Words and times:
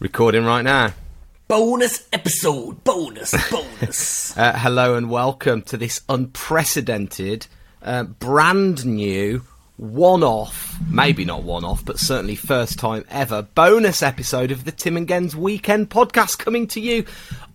Recording 0.00 0.44
right 0.44 0.62
now. 0.62 0.92
Bonus 1.48 2.06
episode, 2.12 2.82
bonus, 2.84 3.32
bonus. 3.50 4.24
Uh, 4.36 4.52
hello 4.58 4.96
and 4.96 5.08
welcome 5.10 5.62
to 5.62 5.76
this 5.76 6.00
unprecedented, 6.08 7.46
uh, 7.82 8.02
brand 8.02 8.84
new, 8.84 9.42
one 9.76 10.24
off, 10.24 10.74
maybe 10.90 11.24
not 11.24 11.44
one 11.44 11.64
off, 11.64 11.84
but 11.84 12.00
certainly 12.00 12.34
first 12.34 12.80
time 12.80 13.04
ever, 13.08 13.42
bonus 13.42 14.02
episode 14.02 14.50
of 14.50 14.64
the 14.64 14.72
Tim 14.72 14.96
and 14.96 15.06
Gens 15.06 15.36
Weekend 15.36 15.88
podcast 15.90 16.38
coming 16.38 16.66
to 16.68 16.80
you 16.80 17.04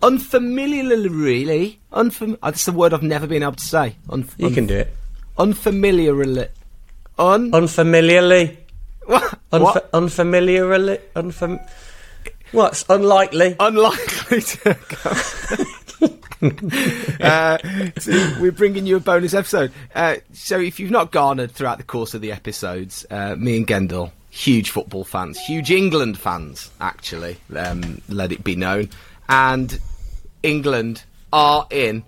unfamiliarly, 0.02 1.10
really. 1.10 1.80
Unfam- 1.92 2.38
uh, 2.42 2.52
that's 2.52 2.64
the 2.66 2.72
word 2.72 2.94
I've 2.94 3.04
never 3.04 3.28
been 3.28 3.44
able 3.44 3.54
to 3.54 3.66
say. 3.66 3.96
Unf- 4.08 4.32
you 4.38 4.52
can 4.52 4.68
do 4.68 4.76
it. 4.78 4.96
Unfamiliarly. 5.38 6.48
Un- 7.18 7.52
Unfamiliarly. 7.54 8.58
what? 9.06 9.38
Unfa- 9.52 9.62
what? 9.62 9.92
Unfamiliarly. 9.92 11.00
Unfam- 11.18 11.70
What's 12.52 12.86
unlikely? 12.90 13.56
unlikely 13.60 14.42
to 14.42 14.78
uh, 17.22 17.58
so 18.00 18.36
we're 18.40 18.52
bringing 18.52 18.86
you 18.86 18.96
a 18.96 19.00
bonus 19.00 19.34
episode. 19.34 19.74
Uh, 19.94 20.16
so 20.32 20.58
if 20.58 20.80
you've 20.80 20.92
not 20.92 21.12
garnered 21.12 21.52
throughout 21.52 21.78
the 21.78 21.84
course 21.84 22.14
of 22.14 22.22
the 22.22 22.32
episodes, 22.32 23.06
uh, 23.12 23.36
me 23.36 23.58
and 23.58 23.68
Gendel, 23.68 24.12
huge 24.30 24.70
football 24.70 25.04
fans, 25.04 25.38
huge 25.38 25.70
England 25.70 26.18
fans, 26.18 26.72
actually, 26.80 27.38
um, 27.56 28.02
let 28.08 28.32
it 28.32 28.44
be 28.44 28.56
known, 28.56 28.90
and 29.28 29.80
England 30.42 31.04
are 31.34 31.68
in 31.70 32.04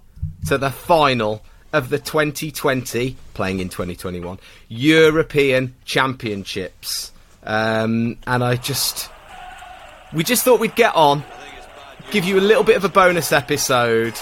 to 0.48 0.58
the 0.58 0.71
final 0.71 1.44
of 1.73 1.90
the 1.90 1.99
2020, 1.99 3.18
playing 3.34 3.60
in 3.60 3.68
2021, 3.68 4.40
European 4.70 5.76
Championships. 5.84 7.12
Um, 7.44 8.18
and 8.27 8.44
I 8.44 8.55
just 8.55 9.10
we 10.13 10.23
just 10.23 10.43
thought 10.43 10.59
we'd 10.59 10.75
get 10.75 10.95
on, 10.95 11.23
give 12.11 12.25
you 12.25 12.39
a 12.39 12.41
little 12.41 12.63
bit 12.63 12.75
of 12.77 12.83
a 12.83 12.89
bonus 12.89 13.31
episode, 13.31 14.13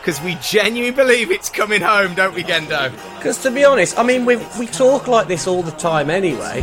because 0.00 0.20
we 0.22 0.36
genuinely 0.42 0.90
believe 0.94 1.30
it's 1.30 1.48
coming 1.50 1.80
home, 1.80 2.14
don't 2.14 2.34
we, 2.34 2.42
Gendo? 2.42 2.90
Because 3.16 3.42
to 3.42 3.50
be 3.50 3.64
honest, 3.64 3.98
I 3.98 4.02
mean, 4.02 4.24
we 4.24 4.36
we 4.58 4.66
talk 4.66 5.08
like 5.08 5.28
this 5.28 5.46
all 5.46 5.62
the 5.62 5.72
time 5.72 6.10
anyway. 6.10 6.60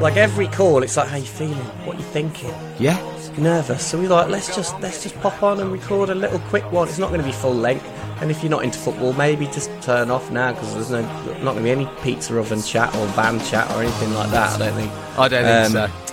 Like 0.00 0.16
every 0.16 0.46
call, 0.46 0.82
it's 0.84 0.96
like, 0.96 1.08
how 1.08 1.16
you 1.16 1.24
feeling? 1.24 1.56
What 1.84 1.96
you 1.98 2.04
thinking? 2.04 2.54
Yeah. 2.78 2.96
Nervous. 3.36 3.84
So 3.86 3.98
we're 3.98 4.08
like, 4.08 4.28
let's 4.28 4.54
just 4.56 4.78
let's 4.80 5.02
just 5.02 5.14
pop 5.20 5.42
on 5.44 5.60
and 5.60 5.70
record 5.70 6.08
a 6.10 6.14
little 6.14 6.40
quick 6.50 6.70
one. 6.72 6.88
It's 6.88 6.98
not 6.98 7.08
going 7.08 7.20
to 7.20 7.26
be 7.26 7.32
full 7.32 7.54
length. 7.54 7.84
And 8.20 8.32
if 8.32 8.42
you're 8.42 8.50
not 8.50 8.64
into 8.64 8.78
football, 8.80 9.12
maybe 9.12 9.46
just 9.46 9.70
turn 9.80 10.10
off 10.10 10.30
now 10.32 10.52
because 10.52 10.74
there's 10.74 10.90
no 10.90 11.02
not 11.42 11.52
going 11.54 11.56
to 11.58 11.62
be 11.62 11.70
any 11.70 11.86
pizza 12.02 12.36
oven 12.36 12.60
chat 12.62 12.92
or 12.96 13.06
band 13.14 13.44
chat 13.44 13.70
or 13.76 13.82
anything 13.82 14.12
like 14.14 14.30
that. 14.30 14.60
I 14.60 14.64
don't 14.66 14.74
think. 14.74 14.92
I 15.18 15.28
don't 15.28 15.44
think 15.44 15.76
Um, 15.76 15.90
so. 15.90 16.07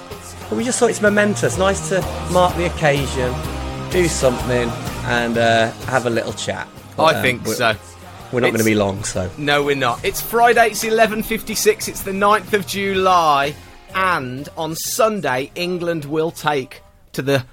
But 0.49 0.57
we 0.57 0.63
just 0.63 0.79
thought 0.79 0.89
it's 0.91 1.01
momentous. 1.01 1.57
Nice 1.57 1.89
to 1.89 2.01
mark 2.31 2.55
the 2.55 2.65
occasion, 2.65 3.33
do 3.89 4.07
something, 4.07 4.69
and 5.05 5.37
uh, 5.37 5.71
have 5.87 6.05
a 6.05 6.09
little 6.09 6.33
chat. 6.33 6.67
But, 6.95 7.03
I 7.03 7.17
um, 7.17 7.21
think 7.23 7.45
we're, 7.45 7.55
so. 7.55 7.75
We're 8.31 8.41
not 8.41 8.47
going 8.47 8.59
to 8.59 8.65
be 8.65 8.75
long, 8.75 9.03
so. 9.03 9.29
No, 9.37 9.63
we're 9.63 9.75
not. 9.75 10.03
It's 10.05 10.21
Friday, 10.21 10.67
it's 10.67 10.83
11.56, 10.83 11.87
it's 11.87 12.01
the 12.03 12.11
9th 12.11 12.53
of 12.53 12.67
July, 12.67 13.55
and 13.93 14.47
on 14.57 14.75
Sunday, 14.75 15.51
England 15.55 16.05
will 16.05 16.31
take 16.31 16.81
to 17.13 17.21
the 17.21 17.45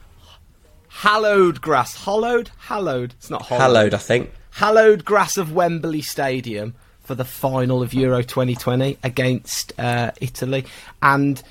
hallowed 0.89 1.61
grass. 1.61 1.95
Hollowed? 1.95 2.51
Hallowed. 2.59 3.15
It's 3.19 3.31
not 3.31 3.43
hollowed. 3.43 3.61
Hallowed, 3.61 3.95
I 3.95 3.99
think. 3.99 4.31
hallowed 4.51 5.05
grass 5.05 5.37
of 5.37 5.53
Wembley 5.53 6.03
Stadium 6.03 6.75
for 7.01 7.15
the 7.15 7.25
final 7.25 7.83
of 7.83 7.95
Euro 7.95 8.23
2020 8.23 8.99
against 9.03 9.73
uh, 9.79 10.13
Italy. 10.21 10.67
And 11.01 11.43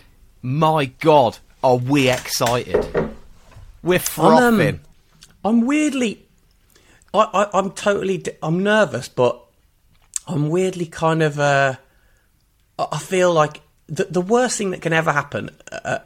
my 0.42 0.86
God, 0.86 1.38
are 1.64 1.78
we 1.78 2.10
excited? 2.10 2.86
We're 3.84 3.96
I'm, 3.96 4.00
frothing. 4.00 4.80
I'm 5.44 5.62
weirdly. 5.66 6.26
I, 7.14 7.28
I, 7.34 7.60
I'm 7.60 7.72
totally. 7.72 8.24
I'm 8.42 8.64
nervous, 8.64 9.08
but 9.08 9.42
I'm 10.28 10.50
weirdly 10.50 10.86
kind 10.86 11.24
of. 11.24 11.40
Uh, 11.40 11.76
I 12.78 12.98
feel 12.98 13.34
like 13.34 13.62
the, 13.88 14.06
the 14.06 14.22
worst 14.22 14.58
thing 14.58 14.72
that 14.72 14.82
can 14.82 14.94
ever 14.94 15.12
happen. 15.12 15.50
Uh, 15.72 16.00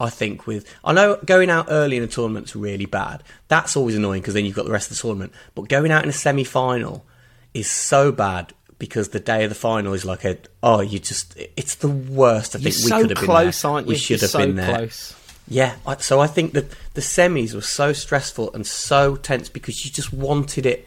I 0.00 0.10
think 0.10 0.46
with 0.46 0.64
I 0.84 0.92
know 0.92 1.18
going 1.24 1.50
out 1.50 1.66
early 1.70 1.96
in 1.96 2.02
a 2.02 2.06
tournament's 2.06 2.54
really 2.54 2.86
bad. 2.86 3.22
That's 3.48 3.76
always 3.76 3.96
annoying 3.96 4.20
because 4.20 4.34
then 4.34 4.44
you've 4.44 4.54
got 4.54 4.64
the 4.64 4.72
rest 4.72 4.90
of 4.90 4.96
the 4.96 5.02
tournament. 5.02 5.32
But 5.54 5.68
going 5.68 5.90
out 5.90 6.04
in 6.04 6.08
a 6.08 6.12
semi-final 6.12 7.04
is 7.52 7.68
so 7.68 8.12
bad 8.12 8.52
because 8.78 9.08
the 9.10 9.20
day 9.20 9.44
of 9.44 9.50
the 9.50 9.56
final 9.56 9.92
is 9.92 10.04
like 10.04 10.24
a 10.24 10.38
oh 10.62 10.80
you 10.80 10.98
just 10.98 11.36
it's 11.56 11.76
the 11.76 11.88
worst. 11.88 12.54
I 12.54 12.58
You're 12.58 12.70
think 12.70 12.84
we 12.84 12.88
so 12.90 13.00
could 13.00 13.10
have 13.10 13.18
been 13.18 13.26
close, 13.26 13.62
there. 13.62 13.70
aren't 13.70 13.86
you? 13.86 13.92
We 13.92 13.96
should 13.98 14.20
You're 14.20 14.20
have 14.20 14.30
so 14.30 14.38
been 14.38 14.56
there. 14.56 14.76
close. 14.76 15.14
Yeah, 15.50 15.76
so 15.98 16.20
I 16.20 16.26
think 16.26 16.52
that 16.52 16.66
the 16.92 17.00
semis 17.00 17.54
were 17.54 17.62
so 17.62 17.94
stressful 17.94 18.52
and 18.52 18.66
so 18.66 19.16
tense 19.16 19.48
because 19.48 19.82
you 19.84 19.90
just 19.90 20.12
wanted 20.12 20.66
it. 20.66 20.86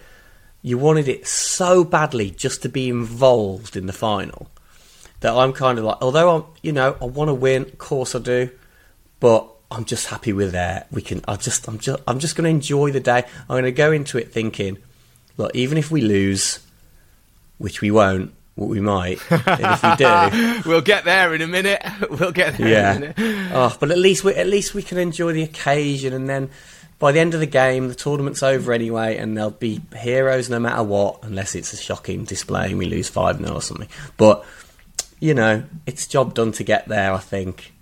You 0.61 0.77
wanted 0.77 1.07
it 1.07 1.25
so 1.25 1.83
badly 1.83 2.29
just 2.29 2.61
to 2.61 2.69
be 2.69 2.87
involved 2.87 3.75
in 3.75 3.87
the 3.87 3.93
final 3.93 4.51
that 5.21 5.33
I'm 5.33 5.53
kind 5.53 5.79
of 5.79 5.85
like, 5.85 5.97
although 6.01 6.35
I'm, 6.35 6.43
you 6.61 6.71
know, 6.71 6.95
I 7.01 7.05
want 7.05 7.29
to 7.29 7.33
win, 7.33 7.63
of 7.63 7.77
course 7.79 8.13
I 8.13 8.19
do, 8.19 8.51
but 9.19 9.49
I'm 9.71 9.85
just 9.85 10.07
happy 10.07 10.33
with 10.33 10.51
that. 10.51 10.87
We 10.91 11.01
can. 11.01 11.21
I 11.27 11.37
just, 11.37 11.67
I'm 11.67 11.79
just, 11.79 11.99
I'm 12.07 12.19
just 12.19 12.35
going 12.35 12.43
to 12.43 12.49
enjoy 12.51 12.91
the 12.91 12.99
day. 12.99 13.23
I'm 13.41 13.47
going 13.47 13.63
to 13.63 13.71
go 13.71 13.91
into 13.91 14.19
it 14.19 14.31
thinking, 14.31 14.77
look, 15.37 15.55
even 15.55 15.79
if 15.79 15.89
we 15.89 16.01
lose, 16.01 16.59
which 17.61 17.81
we 17.81 17.91
won't, 17.91 18.33
but 18.57 18.65
we 18.65 18.81
might, 18.81 19.19
if 19.29 19.83
we 19.83 19.95
do, 19.95 20.69
We'll 20.69 20.81
get 20.81 21.05
there 21.05 21.33
in 21.33 21.41
a 21.41 21.47
minute. 21.47 21.81
We'll 22.09 22.31
get 22.31 22.57
there 22.57 22.67
yeah. 22.67 22.95
in 22.95 23.03
a 23.03 23.13
minute. 23.17 23.51
Oh, 23.53 23.75
but 23.79 23.91
at 23.91 23.97
least 23.97 24.23
we 24.23 24.33
at 24.35 24.47
least 24.47 24.73
we 24.73 24.83
can 24.83 24.97
enjoy 24.97 25.33
the 25.33 25.43
occasion, 25.43 26.13
and 26.13 26.27
then 26.27 26.49
by 26.99 27.11
the 27.11 27.19
end 27.19 27.33
of 27.33 27.39
the 27.39 27.47
game, 27.47 27.87
the 27.87 27.95
tournament's 27.95 28.43
over 28.43 28.73
anyway, 28.73 29.17
and 29.17 29.35
they'll 29.35 29.49
be 29.49 29.81
heroes 29.97 30.49
no 30.49 30.59
matter 30.59 30.83
what, 30.83 31.19
unless 31.23 31.55
it's 31.55 31.73
a 31.73 31.77
shocking 31.77 32.25
display 32.25 32.67
and 32.69 32.77
we 32.77 32.85
lose 32.85 33.09
five 33.09 33.37
0 33.39 33.55
or 33.55 33.61
something. 33.61 33.89
But 34.17 34.45
you 35.19 35.33
know, 35.33 35.63
it's 35.85 36.05
job 36.07 36.33
done 36.33 36.51
to 36.53 36.63
get 36.63 36.87
there, 36.87 37.13
I 37.13 37.19
think, 37.19 37.73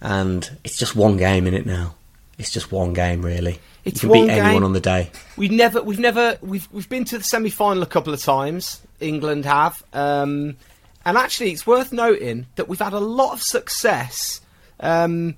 and 0.00 0.48
it's 0.64 0.78
just 0.78 0.94
one 0.94 1.16
game 1.16 1.46
in 1.46 1.54
it 1.54 1.66
now. 1.66 1.94
It's 2.38 2.50
just 2.50 2.72
one 2.72 2.92
game, 2.92 3.22
really. 3.22 3.60
It's 3.84 4.02
you 4.02 4.08
can 4.08 4.18
one 4.18 4.26
beat 4.26 4.32
anyone 4.32 4.52
game. 4.52 4.64
on 4.64 4.72
the 4.72 4.80
day. 4.80 5.10
We've 5.36 5.50
never, 5.50 5.82
we've 5.82 5.98
never, 5.98 6.38
we've 6.40 6.68
we've 6.72 6.88
been 6.88 7.04
to 7.06 7.18
the 7.18 7.24
semi 7.24 7.50
final 7.50 7.82
a 7.82 7.86
couple 7.86 8.14
of 8.14 8.22
times. 8.22 8.80
England 9.02 9.44
have, 9.44 9.82
um, 9.92 10.56
and 11.04 11.18
actually, 11.18 11.50
it's 11.52 11.66
worth 11.66 11.92
noting 11.92 12.46
that 12.54 12.68
we've 12.68 12.78
had 12.78 12.92
a 12.92 13.00
lot 13.00 13.32
of 13.32 13.42
success 13.42 14.40
um, 14.80 15.36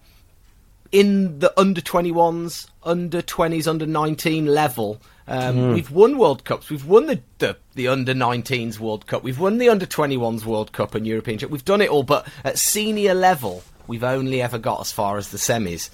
in 0.93 1.39
the 1.39 1.59
under 1.59 1.81
twenty 1.81 2.13
ones, 2.13 2.69
under 2.83 3.23
twenties, 3.23 3.67
under 3.67 3.87
nineteen 3.87 4.47
level. 4.47 5.01
Um, 5.27 5.73
We've 5.73 5.91
won 5.91 6.19
World 6.19 6.45
Cups. 6.45 6.71
We've 6.71 6.85
won 6.85 7.07
the, 7.07 7.21
the, 7.39 7.57
the 7.75 7.89
under 7.89 8.13
19s 8.13 8.79
World 8.79 9.07
Cup. 9.07 9.23
We've 9.23 9.39
won 9.39 9.57
the 9.57 9.71
under 9.71 9.87
21s 9.87 10.45
World 10.45 10.73
Cup 10.73 10.95
and 10.95 11.07
European. 11.07 11.39
Cup. 11.39 11.49
We've 11.49 11.65
done 11.65 11.81
it 11.81 11.89
all, 11.89 12.03
but 12.03 12.29
at 12.45 12.59
senior 12.59 13.15
level, 13.15 13.63
we've 13.87 14.05
only 14.05 14.43
ever 14.43 14.59
got 14.59 14.83
as 14.83 14.93
far 14.93 15.17
as 15.17 15.31
the 15.31 15.39
semis. 15.39 15.89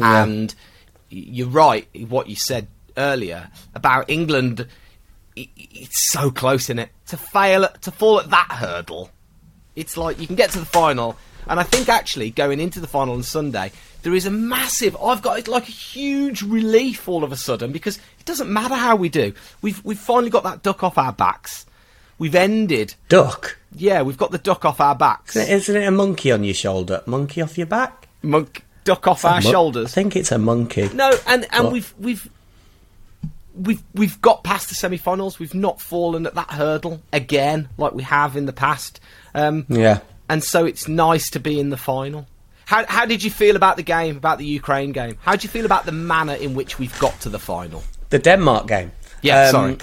And 0.00 0.54
you're 1.08 1.48
right, 1.48 1.88
what 2.08 2.28
you 2.28 2.36
said 2.36 2.68
earlier 2.96 3.50
about 3.74 4.08
England. 4.08 4.68
It's 5.36 6.10
so 6.10 6.30
close 6.30 6.70
in 6.70 6.78
it 6.78 6.90
to 7.08 7.16
fail, 7.16 7.64
at- 7.64 7.82
to 7.82 7.90
fall 7.90 8.18
at 8.20 8.30
that 8.30 8.48
hurdle. 8.50 9.10
It's 9.74 9.96
like 9.96 10.18
you 10.18 10.26
can 10.26 10.36
get 10.36 10.50
to 10.52 10.58
the 10.58 10.64
final, 10.64 11.16
and 11.46 11.60
I 11.60 11.62
think 11.62 11.88
actually 11.88 12.30
going 12.30 12.58
into 12.60 12.80
the 12.80 12.86
final 12.86 13.14
on 13.14 13.22
Sunday, 13.22 13.70
there 14.02 14.14
is 14.14 14.24
a 14.24 14.30
massive. 14.30 14.96
I've 14.96 15.20
got 15.20 15.46
like 15.48 15.68
a 15.68 15.72
huge 15.72 16.40
relief 16.42 17.06
all 17.08 17.22
of 17.22 17.32
a 17.32 17.36
sudden 17.36 17.72
because 17.72 17.98
it 18.18 18.24
doesn't 18.24 18.50
matter 18.50 18.74
how 18.74 18.96
we 18.96 19.08
do. 19.10 19.34
We've 19.60 19.84
we've 19.84 19.98
finally 19.98 20.30
got 20.30 20.44
that 20.44 20.62
duck 20.62 20.82
off 20.82 20.96
our 20.96 21.12
backs. 21.12 21.66
We've 22.18 22.34
ended. 22.34 22.94
Duck. 23.10 23.58
Yeah, 23.74 24.00
we've 24.00 24.16
got 24.16 24.30
the 24.30 24.38
duck 24.38 24.64
off 24.64 24.80
our 24.80 24.94
backs. 24.94 25.36
Isn't 25.36 25.76
it 25.76 25.84
a 25.86 25.90
monkey 25.90 26.32
on 26.32 26.44
your 26.44 26.54
shoulder? 26.54 27.02
Monkey 27.04 27.42
off 27.42 27.58
your 27.58 27.66
back? 27.66 28.08
Monk, 28.22 28.64
duck 28.84 29.06
off 29.06 29.26
our 29.26 29.42
Mon- 29.42 29.52
shoulders. 29.52 29.88
I 29.88 29.90
think 29.90 30.16
it's 30.16 30.32
a 30.32 30.38
monkey. 30.38 30.88
No, 30.94 31.12
and 31.26 31.46
and 31.52 31.70
we've 31.70 31.92
we've 31.98 32.30
we've 33.56 33.82
we've 33.94 34.20
got 34.20 34.44
past 34.44 34.68
the 34.68 34.74
semi-finals. 34.74 35.38
We've 35.38 35.54
not 35.54 35.80
fallen 35.80 36.26
at 36.26 36.34
that 36.34 36.50
hurdle 36.50 37.02
again 37.12 37.68
like 37.78 37.92
we 37.94 38.02
have 38.04 38.36
in 38.36 38.46
the 38.46 38.52
past. 38.52 39.00
Um, 39.34 39.64
Yeah. 39.68 39.98
and 40.28 40.42
so 40.44 40.64
it's 40.64 40.88
nice 40.88 41.30
to 41.30 41.40
be 41.40 41.58
in 41.60 41.70
the 41.70 41.76
final. 41.76 42.26
How 42.66 42.84
how 42.86 43.06
did 43.06 43.22
you 43.22 43.30
feel 43.30 43.56
about 43.56 43.76
the 43.76 43.82
game, 43.82 44.16
about 44.16 44.38
the 44.38 44.44
Ukraine 44.46 44.92
game? 44.92 45.16
How 45.22 45.36
do 45.36 45.42
you 45.44 45.48
feel 45.48 45.64
about 45.66 45.86
the 45.86 45.92
manner 45.92 46.34
in 46.34 46.54
which 46.54 46.78
we've 46.78 46.98
got 46.98 47.20
to 47.20 47.28
the 47.28 47.38
final? 47.38 47.82
The 48.10 48.18
Denmark 48.18 48.66
game. 48.66 48.92
Yeah, 49.22 49.44
Um, 49.46 49.50
sorry. 49.50 49.76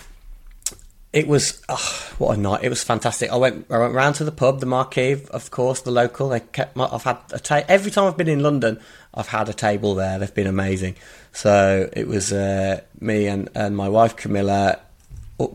It 1.14 1.28
was 1.28 1.62
oh, 1.70 2.14
what 2.18 2.36
a 2.38 2.42
night! 2.42 2.64
It 2.64 2.70
was 2.70 2.84
fantastic. 2.84 3.30
I 3.32 3.36
went 3.36 3.68
I 3.70 3.78
went 3.78 3.94
round 3.94 4.16
to 4.16 4.24
the 4.24 4.32
pub, 4.32 4.60
the 4.60 4.66
Marquee, 4.66 5.22
of 5.30 5.52
course, 5.52 5.82
the 5.82 5.92
local. 5.92 6.30
They 6.30 6.40
kept. 6.40 6.76
My, 6.76 6.90
I've 6.92 7.04
had 7.04 7.18
a 7.32 7.38
ta- 7.40 7.62
every 7.68 7.92
time 7.92 8.06
I've 8.06 8.18
been 8.18 8.28
in 8.28 8.42
London, 8.42 8.80
I've 9.14 9.28
had 9.28 9.50
a 9.50 9.54
table 9.54 9.96
there. 9.96 10.20
They've 10.20 10.34
been 10.34 10.48
amazing. 10.48 10.96
So 11.32 11.90
it 11.94 12.08
was 12.08 12.34
uh, 12.34 12.82
me 13.00 13.28
and, 13.28 13.50
and 13.56 13.76
my 13.76 13.90
wife 13.90 14.16
Camilla, 14.16 14.80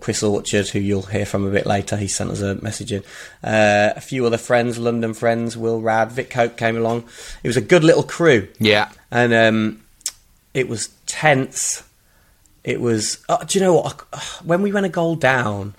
Chris 0.00 0.22
Orchard, 0.22 0.69
who 0.69 0.78
you'll 0.78 1.02
hear 1.02 1.26
from 1.26 1.46
a 1.46 1.50
bit 1.50 1.66
later. 1.66 1.96
He 1.96 2.08
sent 2.08 2.31
us 2.31 2.40
a 2.40 2.56
message 2.56 2.93
in. 2.93 3.02
Uh, 3.43 3.93
a 3.96 4.00
few 4.00 4.26
other 4.26 4.38
friends, 4.38 4.78
London 4.78 5.14
friends, 5.14 5.56
Will 5.56 5.81
Rad, 5.81 6.12
Vic 6.12 6.31
Cope 6.31 6.56
came 6.56 6.76
along. 6.76 7.08
It 7.43 7.49
was 7.49 7.56
a 7.56 7.62
good 7.62 7.84
little 7.84 8.02
crew. 8.02 8.49
Yeah. 8.58 8.90
And 9.10 9.32
um, 9.32 9.82
It 10.55 10.69
was 10.69 10.88
tense. 11.06 11.84
It 12.64 12.81
was. 12.81 13.25
Uh, 13.28 13.44
do 13.44 13.58
you 13.58 13.64
know 13.64 13.75
what? 13.75 14.05
Uh, 14.12 14.20
when 14.44 14.62
we 14.62 14.72
went 14.72 14.87
a 14.87 14.90
goal 14.90 15.16
down, 15.16 15.75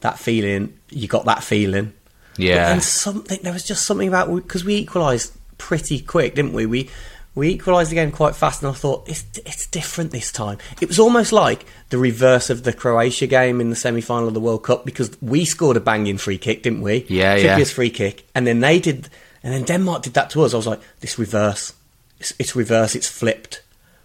that 0.00 0.18
feeling 0.18 0.78
you 0.90 1.08
got 1.08 1.24
that 1.24 1.42
feeling. 1.42 1.92
Yeah. 2.36 2.56
But 2.56 2.68
then 2.68 2.80
something 2.80 3.38
there 3.42 3.52
was 3.52 3.64
just 3.64 3.86
something 3.86 4.08
about 4.08 4.34
because 4.34 4.64
we 4.64 4.76
equalised 4.76 5.36
pretty 5.62 6.00
quick, 6.00 6.34
didn't 6.34 6.54
we? 6.54 6.66
We 6.66 6.90
we 7.36 7.50
equalised 7.50 7.92
the 7.92 7.94
game 7.94 8.10
quite 8.10 8.34
fast, 8.34 8.62
and 8.62 8.70
I 8.70 8.74
thought 8.74 9.08
it's 9.08 9.24
it's 9.46 9.66
different 9.68 10.10
this 10.10 10.32
time. 10.32 10.58
It 10.80 10.88
was 10.88 10.98
almost 10.98 11.32
like 11.32 11.64
the 11.90 11.98
reverse 11.98 12.50
of 12.50 12.64
the 12.64 12.72
Croatia 12.72 13.28
game 13.28 13.60
in 13.60 13.70
the 13.70 13.76
semi 13.76 14.00
final 14.00 14.26
of 14.26 14.34
the 14.34 14.40
World 14.40 14.64
Cup 14.64 14.84
because 14.84 15.16
we 15.22 15.44
scored 15.44 15.76
a 15.76 15.80
banging 15.80 16.18
free 16.18 16.36
kick, 16.36 16.64
didn't 16.64 16.82
we? 16.82 17.06
Yeah, 17.08 17.36
yeah. 17.36 17.54
Trippier's 17.54 17.70
free 17.70 17.90
kick, 17.90 18.26
and 18.34 18.44
then 18.44 18.58
they 18.58 18.80
did, 18.80 19.08
and 19.44 19.54
then 19.54 19.62
Denmark 19.62 20.02
did 20.02 20.14
that 20.14 20.30
to 20.30 20.42
us. 20.42 20.52
I 20.52 20.56
was 20.56 20.66
like, 20.66 20.80
this 20.98 21.16
reverse, 21.16 21.72
it's, 22.18 22.32
it's 22.40 22.56
reverse, 22.56 22.96
it's 22.96 23.08
flipped. 23.08 23.62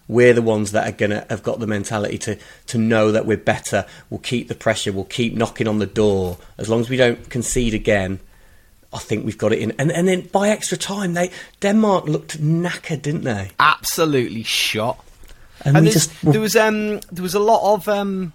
We're 0.07 0.33
the 0.33 0.43
ones 0.43 0.71
that 0.73 0.87
are 0.87 0.95
gonna 0.95 1.25
have 1.27 1.41
got 1.41 1.59
the 1.59 1.67
mentality 1.67 2.19
to 2.19 2.37
to 2.67 2.77
know 2.77 3.11
that 3.11 3.25
we're 3.25 3.35
better. 3.35 3.85
We'll 4.11 4.19
keep 4.19 4.47
the 4.47 4.55
pressure. 4.55 4.93
We'll 4.93 5.05
keep 5.05 5.33
knocking 5.33 5.67
on 5.67 5.79
the 5.79 5.87
door 5.87 6.37
as 6.59 6.69
long 6.69 6.81
as 6.81 6.89
we 6.89 6.97
don't 6.97 7.29
concede 7.31 7.73
again. 7.73 8.19
I 8.93 8.99
think 8.99 9.25
we've 9.25 9.37
got 9.37 9.51
it 9.53 9.59
in. 9.59 9.71
And 9.77 9.91
and 9.91 10.07
then 10.07 10.21
by 10.21 10.49
extra 10.49 10.77
time, 10.77 11.13
they 11.13 11.31
Denmark 11.59 12.05
looked 12.05 12.41
knackered, 12.41 13.01
didn't 13.01 13.23
they? 13.23 13.51
Absolutely 13.59 14.43
shot. 14.43 15.03
And, 15.65 15.75
And 15.75 15.85
we 15.85 15.91
just 15.91 16.11
there 16.23 16.39
was 16.41 16.55
um 16.55 16.99
there 17.11 17.23
was 17.23 17.35
a 17.35 17.39
lot 17.39 17.73
of 17.73 17.87
um 17.87 18.33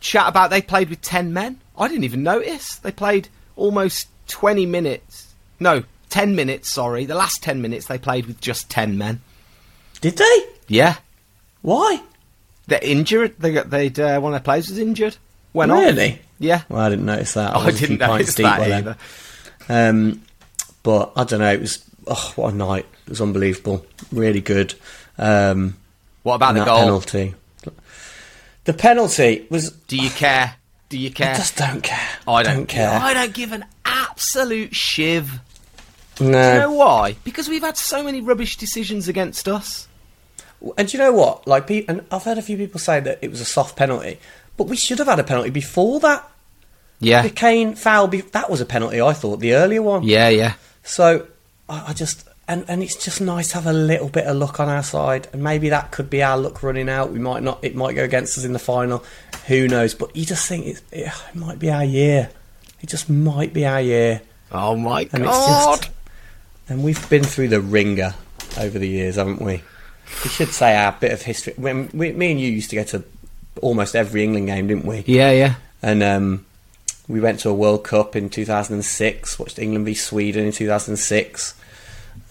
chat 0.00 0.28
about 0.28 0.50
they 0.50 0.62
played 0.62 0.90
with 0.90 1.00
ten 1.02 1.32
men. 1.32 1.60
I 1.78 1.88
didn't 1.88 2.04
even 2.04 2.22
notice 2.22 2.76
they 2.76 2.92
played 2.92 3.28
almost 3.56 4.08
twenty 4.26 4.66
minutes. 4.66 5.34
No, 5.60 5.84
ten 6.10 6.34
minutes. 6.34 6.68
Sorry, 6.68 7.04
the 7.04 7.14
last 7.14 7.42
ten 7.42 7.62
minutes 7.62 7.86
they 7.86 7.98
played 7.98 8.26
with 8.26 8.40
just 8.40 8.68
ten 8.70 8.98
men. 8.98 9.20
did 10.00 10.16
they? 10.16 10.38
Yeah, 10.66 10.96
Why? 11.62 12.00
they're 12.66 12.80
injured. 12.82 13.34
They 13.38 13.52
got 13.52 13.70
they'd 13.70 13.98
uh, 14.00 14.18
one 14.20 14.32
of 14.34 14.40
their 14.40 14.44
players 14.44 14.68
was 14.68 14.78
injured. 14.78 15.16
Went 15.52 15.70
off. 15.70 15.78
Really? 15.80 16.20
Yeah. 16.38 16.62
Well, 16.68 16.80
I 16.80 16.88
didn't 16.88 17.04
notice 17.04 17.34
that. 17.34 17.54
I 17.54 17.70
few 17.70 17.86
didn't 17.86 17.98
notice 17.98 18.34
that 18.36 18.60
either. 18.60 18.82
then. 18.82 18.96
Um, 19.68 20.22
but 20.82 21.12
I 21.16 21.24
don't 21.24 21.40
know. 21.40 21.52
It 21.52 21.60
was 21.60 21.84
oh, 22.06 22.32
what 22.36 22.52
a 22.52 22.56
night! 22.56 22.86
It 23.06 23.10
was 23.10 23.20
unbelievable. 23.20 23.84
Really 24.12 24.40
good. 24.40 24.74
Um, 25.18 25.76
What 26.22 26.34
about 26.36 26.54
the 26.54 26.64
goal? 26.64 26.78
penalty? 26.80 27.34
The 28.64 28.72
penalty 28.72 29.46
was. 29.50 29.70
Do 29.70 29.96
you 29.96 30.10
care? 30.10 30.56
Do 30.88 30.98
you 30.98 31.10
care? 31.10 31.32
I 31.32 31.36
just 31.36 31.56
don't 31.56 31.82
care. 31.82 32.08
I 32.26 32.42
don't, 32.42 32.66
care. 32.66 32.88
I 32.90 33.12
don't 33.14 33.34
give 33.34 33.52
an 33.52 33.64
absolute 33.84 34.74
shiv. 34.74 35.40
no. 36.20 36.26
Do 36.26 36.28
you 36.54 36.60
know 36.60 36.72
why? 36.72 37.16
Because 37.24 37.48
we've 37.48 37.62
had 37.62 37.76
so 37.76 38.02
many 38.02 38.20
rubbish 38.20 38.56
decisions 38.56 39.08
against 39.08 39.48
us. 39.48 39.88
And 40.78 40.88
do 40.88 40.96
you 40.96 41.02
know 41.02 41.12
what? 41.12 41.46
Like, 41.46 41.68
and 41.70 42.04
I've 42.10 42.22
heard 42.24 42.38
a 42.38 42.42
few 42.42 42.56
people 42.56 42.80
say 42.80 43.00
that 43.00 43.18
it 43.20 43.30
was 43.30 43.40
a 43.40 43.44
soft 43.44 43.76
penalty, 43.76 44.18
but 44.56 44.66
we 44.66 44.76
should 44.76 44.98
have 44.98 45.08
had 45.08 45.18
a 45.18 45.24
penalty 45.24 45.50
before 45.50 46.00
that. 46.00 46.30
Yeah. 47.04 47.22
The 47.22 47.30
Kane 47.30 47.74
foul, 47.74 48.08
be- 48.08 48.20
that 48.22 48.50
was 48.50 48.60
a 48.60 48.66
penalty. 48.66 49.00
I 49.00 49.12
thought 49.12 49.40
the 49.40 49.54
earlier 49.54 49.82
one. 49.82 50.02
Yeah, 50.02 50.28
yeah. 50.28 50.54
So 50.82 51.26
I, 51.68 51.86
I 51.88 51.92
just 51.92 52.28
and 52.46 52.64
and 52.68 52.82
it's 52.82 53.02
just 53.02 53.20
nice 53.20 53.48
to 53.48 53.54
have 53.54 53.66
a 53.66 53.72
little 53.72 54.08
bit 54.08 54.26
of 54.26 54.36
luck 54.36 54.60
on 54.60 54.68
our 54.68 54.82
side, 54.82 55.28
and 55.32 55.42
maybe 55.42 55.68
that 55.70 55.90
could 55.92 56.10
be 56.10 56.22
our 56.22 56.36
luck 56.36 56.62
running 56.62 56.88
out. 56.88 57.10
We 57.10 57.18
might 57.18 57.42
not. 57.42 57.58
It 57.62 57.74
might 57.74 57.94
go 57.94 58.04
against 58.04 58.36
us 58.38 58.44
in 58.44 58.52
the 58.52 58.58
final. 58.58 59.04
Who 59.46 59.66
knows? 59.68 59.94
But 59.94 60.14
you 60.16 60.24
just 60.24 60.48
think 60.48 60.66
it's, 60.66 60.82
it, 60.92 61.06
it 61.28 61.34
might 61.34 61.58
be 61.58 61.70
our 61.70 61.84
year. 61.84 62.30
It 62.82 62.88
just 62.88 63.08
might 63.08 63.52
be 63.54 63.64
our 63.64 63.80
year, 63.80 64.20
Oh 64.52 64.76
my 64.76 65.08
and 65.12 65.24
god. 65.24 65.74
it's 65.78 65.86
just. 65.86 65.90
And 66.68 66.84
we've 66.84 67.08
been 67.10 67.24
through 67.24 67.48
the 67.48 67.60
ringer 67.60 68.14
over 68.58 68.78
the 68.78 68.88
years, 68.88 69.16
haven't 69.16 69.40
we? 69.40 69.62
We 70.22 70.30
should 70.30 70.48
say 70.50 70.76
our 70.76 70.92
bit 70.92 71.12
of 71.12 71.22
history. 71.22 71.54
When 71.56 71.88
we, 71.94 72.12
me 72.12 72.30
and 72.32 72.40
you 72.40 72.50
used 72.50 72.70
to 72.70 72.76
go 72.76 72.84
to 72.84 73.04
almost 73.62 73.96
every 73.96 74.22
England 74.22 74.46
game, 74.48 74.66
didn't 74.66 74.84
we? 74.84 75.02
Yeah, 75.06 75.30
yeah. 75.30 75.54
And 75.82 76.02
um, 76.02 76.46
we 77.08 77.20
went 77.20 77.40
to 77.40 77.48
a 77.50 77.54
World 77.54 77.84
Cup 77.84 78.16
in 78.16 78.30
2006. 78.30 79.38
Watched 79.38 79.58
England 79.58 79.84
v 79.86 79.94
Sweden 79.94 80.46
in 80.46 80.52
2006. 80.52 81.54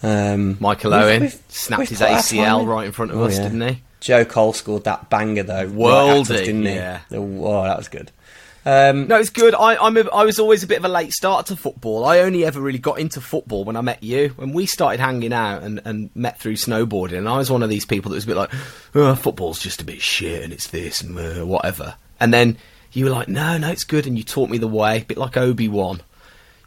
Um, 0.02 0.56
Michael 0.60 0.90
we've- 0.92 1.02
Owen 1.04 1.20
we've- 1.22 1.36
snapped 1.48 1.80
we've 1.80 1.88
his 1.90 2.00
ACL 2.02 2.66
right 2.66 2.86
in 2.86 2.92
front 2.92 3.10
of 3.12 3.18
Oh, 3.18 3.24
us, 3.24 3.36
yeah. 3.36 3.42
didn't 3.44 3.68
he? 3.68 3.82
Joe 4.00 4.24
Cole 4.24 4.52
scored 4.52 4.84
that 4.84 5.08
banger 5.08 5.42
though. 5.44 5.64
right 5.64 5.70
Worldy, 5.72 6.38
at 6.38 6.44
didn't 6.44 6.66
he? 6.66 6.74
yeah. 6.74 7.00
Oh, 7.12 7.62
that 7.64 7.78
was 7.78 7.88
good. 7.88 8.10
Um, 8.66 9.08
No, 9.08 9.18
it's 9.18 9.30
good. 9.30 9.54
I, 9.54 9.76
I'm 9.76 9.96
a, 9.96 10.08
I 10.10 10.24
was 10.24 10.38
always 10.38 10.62
a 10.62 10.66
bit 10.66 10.78
of 10.78 10.84
a 10.86 10.88
late 10.88 11.12
start 11.12 11.46
to 11.46 11.56
football. 11.56 12.04
I 12.04 12.20
only 12.20 12.44
ever 12.46 12.60
really 12.60 12.78
got 12.78 12.98
into 12.98 13.20
football 13.20 13.64
when 13.64 13.76
I 13.76 13.80
met 13.82 14.02
you. 14.02 14.30
When 14.36 14.52
we 14.52 14.64
started 14.66 15.00
hanging 15.00 15.32
out 15.34 15.62
and, 15.62 15.80
and 15.84 16.10
met 16.14 16.38
through 16.40 16.54
snowboarding, 16.56 17.18
and 17.18 17.28
I 17.28 17.36
was 17.38 17.50
one 17.50 17.62
of 17.62 17.68
these 17.70 17.84
people 17.86 18.10
that 18.10 18.16
was 18.16 18.24
a 18.24 18.26
bit 18.26 18.36
like, 18.36 18.50
oh, 18.94 19.14
football's 19.14 19.58
just 19.58 19.80
a 19.82 19.84
bit 19.84 20.00
shit 20.02 20.42
and 20.44 20.52
it's 20.52 20.68
this 20.68 21.00
and 21.02 21.18
uh, 21.18 21.44
whatever. 21.46 21.94
And 22.20 22.32
then 22.32 22.56
you 22.94 23.04
were 23.04 23.10
like, 23.10 23.28
no, 23.28 23.58
no, 23.58 23.70
it's 23.70 23.84
good. 23.84 24.06
And 24.06 24.16
you 24.16 24.24
taught 24.24 24.48
me 24.48 24.56
the 24.58 24.68
way, 24.68 25.02
a 25.02 25.04
bit 25.04 25.18
like 25.18 25.36
Obi 25.36 25.68
Wan. 25.68 26.00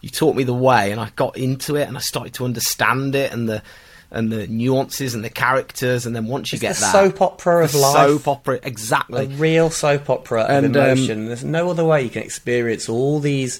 You 0.01 0.09
taught 0.09 0.35
me 0.35 0.43
the 0.43 0.53
way, 0.53 0.91
and 0.91 1.01
I 1.01 1.09
got 1.15 1.37
into 1.37 1.75
it, 1.75 1.87
and 1.87 1.97
I 1.97 2.01
started 2.01 2.33
to 2.35 2.45
understand 2.45 3.15
it 3.15 3.31
and 3.33 3.49
the 3.49 3.63
and 4.09 4.31
the 4.31 4.47
nuances 4.47 5.13
and 5.13 5.23
the 5.23 5.29
characters. 5.29 6.05
And 6.05 6.15
then 6.15 6.27
once 6.27 6.53
you 6.53 6.57
It's 6.57 6.61
get 6.61 6.75
the 6.75 6.81
that, 6.81 6.91
soap 6.93 7.21
opera 7.21 7.65
of 7.65 7.73
life. 7.75 7.93
soap 7.95 8.27
opera, 8.27 8.59
a 8.63 8.67
exactly. 8.67 9.27
real 9.27 9.69
soap 9.69 10.09
opera 10.09 10.43
of 10.43 10.63
And, 10.63 10.77
um, 10.77 10.83
emotion. 10.83 11.25
There's 11.25 11.43
no 11.43 11.69
other 11.69 11.83
way 11.83 12.03
you 12.03 12.09
can 12.09 12.23
experience 12.23 12.87
all 12.87 13.19
these 13.19 13.59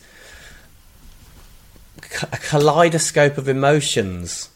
a 2.32 2.38
kaleidoscope 2.38 3.38
of 3.38 3.50
emotions. 3.50 4.50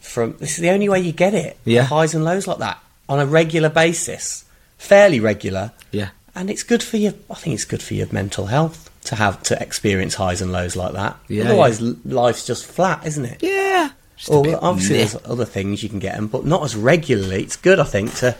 From 0.00 0.36
this 0.38 0.52
is 0.52 0.58
the 0.58 0.70
only 0.70 0.88
way 0.88 1.00
you 1.00 1.12
get 1.12 1.34
it. 1.34 1.56
Yeah. 1.64 1.82
highs 1.82 2.14
and 2.14 2.24
lows 2.24 2.46
like 2.46 2.58
that 2.58 2.78
on 3.08 3.18
a 3.18 3.26
regular 3.26 3.68
basis, 3.68 4.44
fairly 4.78 5.18
regular. 5.20 5.72
Yeah. 5.90 6.10
And 6.34 6.50
it's 6.50 6.62
good 6.62 6.82
for 6.82 6.96
your. 6.96 7.14
I 7.30 7.34
think 7.34 7.54
it's 7.54 7.64
good 7.64 7.82
for 7.82 7.94
your 7.94 8.06
mental 8.12 8.46
health 8.46 8.90
to 9.04 9.16
have 9.16 9.42
to 9.44 9.60
experience 9.60 10.14
highs 10.14 10.40
and 10.40 10.52
lows 10.52 10.76
like 10.76 10.92
that. 10.94 11.16
Yeah, 11.28 11.44
Otherwise, 11.44 11.80
l 11.82 11.96
life's 12.04 12.46
just 12.46 12.64
flat, 12.66 13.06
isn't 13.06 13.24
it? 13.24 13.42
Yeah. 13.42 13.90
Well, 14.28 14.58
obviously, 14.62 14.98
meh. 14.98 15.04
there's 15.04 15.16
other 15.24 15.44
things 15.44 15.82
you 15.82 15.88
can 15.88 15.98
get 15.98 16.14
them, 16.14 16.28
but 16.28 16.44
not 16.46 16.62
as 16.62 16.76
regularly. 16.76 17.42
It's 17.42 17.56
good, 17.56 17.80
I 17.80 17.84
think, 17.84 18.14
to 18.16 18.36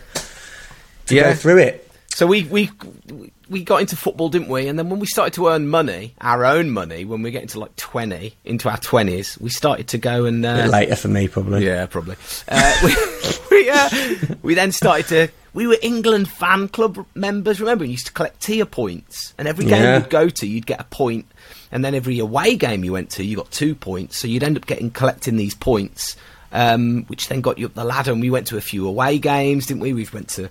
to 1.06 1.14
Yeah. 1.14 1.22
go 1.30 1.34
through 1.34 1.58
it. 1.58 1.90
So 2.14 2.26
we 2.26 2.44
we 2.44 2.70
we 3.52 3.62
got 3.62 3.80
into 3.82 3.94
football, 3.96 4.28
didn't 4.28 4.48
we? 4.48 4.66
And 4.66 4.78
then 4.78 4.88
when 4.90 4.98
we 4.98 5.06
started 5.06 5.34
to 5.34 5.48
earn 5.48 5.68
money, 5.68 6.14
our 6.20 6.44
own 6.44 6.70
money, 6.70 7.04
when 7.04 7.22
we 7.22 7.30
get 7.30 7.42
into 7.42 7.60
like 7.60 7.76
twenty, 7.76 8.34
into 8.44 8.68
our 8.68 8.78
twenties, 8.78 9.38
we 9.38 9.50
started 9.50 9.86
to 9.88 9.98
go 9.98 10.24
and 10.24 10.44
uh, 10.44 10.66
later 10.66 10.96
for 10.96 11.08
me, 11.08 11.28
probably. 11.28 11.64
yeah, 11.64 11.86
probably. 11.86 12.16
Uh, 12.48 12.74
we 12.84 12.94
we, 13.50 13.70
uh, 13.70 13.88
we 14.42 14.54
then 14.54 14.72
started 14.72 15.06
to. 15.08 15.28
We 15.54 15.66
were 15.66 15.76
England 15.82 16.28
fan 16.30 16.68
club 16.68 17.06
members. 17.14 17.60
Remember, 17.60 17.84
we 17.84 17.90
used 17.90 18.06
to 18.06 18.12
collect 18.12 18.40
tier 18.40 18.64
points, 18.64 19.34
and 19.36 19.46
every 19.46 19.66
game 19.66 19.82
Yeah. 19.82 19.98
you'd 19.98 20.08
go 20.10 20.28
to, 20.30 20.46
you'd 20.46 20.64
get 20.66 20.80
a 20.80 20.84
point, 20.84 21.26
and 21.70 21.84
then 21.84 21.94
every 21.94 22.18
away 22.18 22.56
game 22.56 22.84
you 22.84 22.92
went 22.92 23.10
to, 23.10 23.22
you 23.24 23.36
got 23.36 23.50
two 23.50 23.74
points. 23.74 24.16
So 24.16 24.26
you'd 24.28 24.42
end 24.42 24.56
up 24.56 24.64
getting 24.66 24.90
collecting 24.90 25.36
these 25.36 25.54
points, 25.54 26.16
um, 26.52 27.04
which 27.04 27.28
then 27.28 27.40
got 27.40 27.58
you 27.58 27.66
up 27.66 27.74
the 27.74 27.84
ladder. 27.84 28.12
And 28.12 28.20
we 28.20 28.30
went 28.30 28.46
to 28.48 28.56
a 28.56 28.60
few 28.60 28.86
away 28.86 29.18
games, 29.18 29.66
didn't 29.66 29.80
we? 29.82 29.92
We 29.92 30.06
went 30.12 30.28
to 30.30 30.48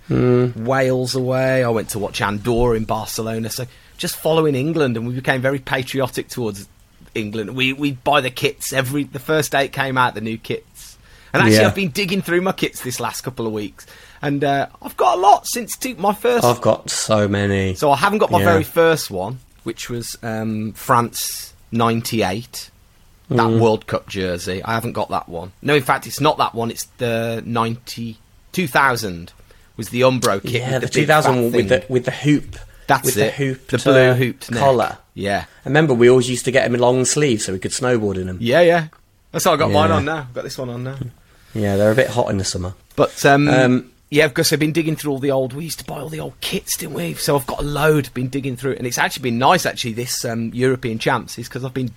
Wales 0.55 1.15
away. 1.15 1.63
I 1.63 1.69
went 1.69 1.89
to 1.89 1.99
watch 1.99 2.21
Andorra 2.21 2.75
in 2.75 2.85
Barcelona. 2.85 3.49
So 3.49 3.65
just 3.97 4.15
following 4.17 4.55
England, 4.55 4.97
and 4.97 5.07
we 5.07 5.13
became 5.15 5.41
very 5.41 5.59
patriotic 5.59 6.27
towards 6.27 6.67
England. 7.13 7.55
We 7.55 7.73
we 7.73 7.91
buy 7.93 8.21
the 8.21 8.29
kits 8.31 8.73
every 8.73 9.03
the 9.03 9.19
first 9.19 9.51
day 9.51 9.65
it 9.65 9.73
came 9.73 9.97
out, 9.97 10.15
the 10.15 10.21
new 10.21 10.37
kits. 10.37 10.97
And 11.33 11.41
actually, 11.43 11.57
Yeah. 11.57 11.67
I've 11.67 11.75
been 11.75 11.91
digging 11.91 12.21
through 12.21 12.41
my 12.41 12.51
kits 12.51 12.81
this 12.83 12.99
last 12.99 13.21
couple 13.21 13.47
of 13.47 13.53
weeks, 13.53 13.85
and 14.21 14.43
uh, 14.43 14.67
I've 14.81 14.97
got 14.97 15.17
a 15.17 15.21
lot 15.21 15.47
since 15.47 15.77
two, 15.77 15.95
my 15.95 16.13
first. 16.13 16.43
I've 16.43 16.59
got 16.61 16.89
so 16.89 17.27
many. 17.29 17.73
so 17.75 17.89
I 17.91 17.95
haven't 17.95 18.19
got 18.19 18.31
my 18.31 18.39
Yeah. 18.39 18.45
very 18.51 18.63
first 18.65 19.09
one, 19.11 19.39
which 19.63 19.89
was 19.89 20.17
um, 20.23 20.73
France 20.73 21.53
'98, 21.71 22.69
that 23.37 23.47
Mm. 23.49 23.59
World 23.59 23.87
Cup 23.87 24.07
jersey. 24.07 24.63
I 24.63 24.73
haven't 24.73 24.93
got 24.93 25.09
that 25.09 25.27
one. 25.29 25.51
No, 25.61 25.75
in 25.75 25.83
fact, 25.83 26.07
it's 26.07 26.19
not 26.21 26.37
that 26.37 26.53
one. 26.55 26.69
It's 26.71 26.85
the 26.97 27.41
90, 27.45 28.17
2000 28.51 29.33
was 29.77 29.89
the 29.89 30.01
Umbro 30.01 30.41
kit. 30.41 30.51
yeah, 30.51 30.79
the, 30.79 30.87
the, 30.87 30.91
2000 30.91 31.33
fat 31.51 31.55
with 31.57 31.69
the 31.69 31.85
with 31.89 32.05
the 32.05 32.11
hoop. 32.11 32.57
That's 32.87 33.05
with 33.05 33.17
it. 33.17 33.19
the 33.19 33.31
hoop, 33.31 33.67
the 33.67 33.77
blue 33.77 33.93
uh, 33.93 34.13
hooped 34.15 34.51
collar. 34.53 34.97
Yeah, 35.13 35.45
I 35.65 35.69
remember 35.69 35.93
we 35.93 36.09
always 36.09 36.29
used 36.29 36.45
to 36.45 36.51
get 36.51 36.63
them 36.65 36.75
in 36.75 36.81
long 36.81 37.05
sleeves 37.05 37.45
so 37.45 37.53
we 37.53 37.59
could 37.59 37.71
snowboard 37.71 38.15
in 38.17 38.27
them. 38.27 38.37
yeah, 38.41 38.61
yeah. 38.61 38.87
That's 39.31 39.45
how 39.45 39.53
I 39.53 39.55
got 39.55 39.71
mine 39.71 39.91
on 39.91 40.03
now. 40.03 40.17
I've 40.27 40.33
got 40.33 40.43
this 40.43 40.57
one 40.57 40.69
on 40.69 40.83
now. 40.83 40.97
Yeah, 41.53 41.77
they're 41.77 41.91
a 41.91 41.95
bit 41.95 42.09
hot 42.09 42.29
in 42.31 42.37
the 42.37 42.43
summer. 42.43 42.73
But 42.97 43.25
um, 43.25 43.47
Um, 43.47 43.91
yeah, 44.09 44.27
because 44.27 44.51
I've 44.51 44.59
been 44.59 44.73
digging 44.73 44.97
through 44.97 45.11
all 45.13 45.19
the 45.19 45.31
old. 45.31 45.53
We 45.53 45.63
used 45.63 45.79
to 45.79 45.85
buy 45.85 45.99
all 45.99 46.09
the 46.09 46.19
old 46.19 46.39
kits, 46.41 46.75
didn't 46.75 46.95
we? 46.95 47.13
So 47.13 47.37
I've 47.37 47.47
got 47.47 47.59
a 47.59 47.63
load. 47.63 48.13
Been 48.13 48.27
digging 48.27 48.57
through, 48.57 48.71
it, 48.73 48.77
and 48.79 48.85
it's 48.87 48.97
actually 48.97 49.23
been 49.23 49.37
nice. 49.39 49.65
Actually, 49.65 49.93
this 49.93 50.25
um, 50.25 50.51
European 50.53 50.99
champs 50.99 51.39
is 51.39 51.47
because 51.47 51.63
I've 51.63 51.73
been 51.73 51.91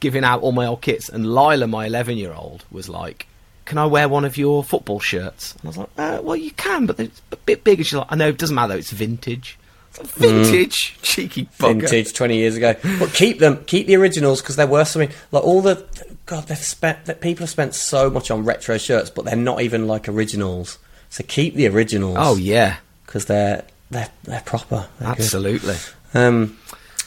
giving 0.00 0.24
out 0.24 0.42
all 0.42 0.52
my 0.52 0.66
old 0.66 0.80
kits. 0.80 1.08
And 1.08 1.34
Lila, 1.34 1.66
my 1.66 1.86
eleven-year-old, 1.86 2.64
was 2.70 2.88
like, 2.88 3.26
"Can 3.64 3.78
I 3.78 3.86
wear 3.86 4.08
one 4.08 4.24
of 4.24 4.36
your 4.36 4.64
football 4.64 5.00
shirts?" 5.00 5.52
And 5.54 5.64
I 5.64 5.66
was 5.68 5.76
like, 5.76 5.88
uh, 5.98 6.20
"Well, 6.22 6.36
you 6.36 6.50
can, 6.52 6.86
but 6.86 7.00
it's 7.00 7.20
a 7.32 7.36
bit 7.36 7.64
big." 7.64 7.78
And 7.78 7.86
she's 7.86 7.98
like, 7.98 8.08
"I 8.10 8.16
know, 8.16 8.28
it 8.28 8.38
doesn't 8.38 8.54
matter. 8.54 8.74
It's 8.74 8.90
vintage." 8.90 9.58
I 9.98 10.02
was 10.02 10.20
like, 10.20 10.30
vintage, 10.30 10.98
cheeky 11.02 11.48
bugger. 11.58 11.80
Vintage, 11.80 12.12
20 12.12 12.36
years 12.36 12.56
ago. 12.56 12.76
But 13.00 13.12
keep 13.14 13.40
them, 13.40 13.64
keep 13.64 13.86
the 13.86 13.96
originals 13.96 14.40
because 14.40 14.54
they're 14.54 14.66
worth 14.66 14.88
something. 14.88 15.10
Like 15.32 15.42
all 15.42 15.60
the, 15.60 15.84
God, 16.26 16.46
they've 16.46 16.58
spent, 16.58 17.06
that 17.06 17.20
people 17.20 17.44
have 17.44 17.50
spent 17.50 17.74
so 17.74 18.08
much 18.08 18.30
on 18.30 18.44
retro 18.44 18.78
shirts, 18.78 19.10
but 19.10 19.24
they're 19.24 19.34
not 19.34 19.62
even 19.62 19.88
like 19.88 20.08
originals. 20.08 20.78
So 21.10 21.24
keep 21.26 21.54
the 21.54 21.66
originals. 21.68 22.16
Oh 22.18 22.36
yeah, 22.36 22.76
because 23.06 23.24
they're 23.24 23.64
they're 23.90 24.10
they're 24.24 24.42
proper. 24.42 24.86
They're 24.98 25.08
absolutely. 25.08 25.76
Um, 26.14 26.58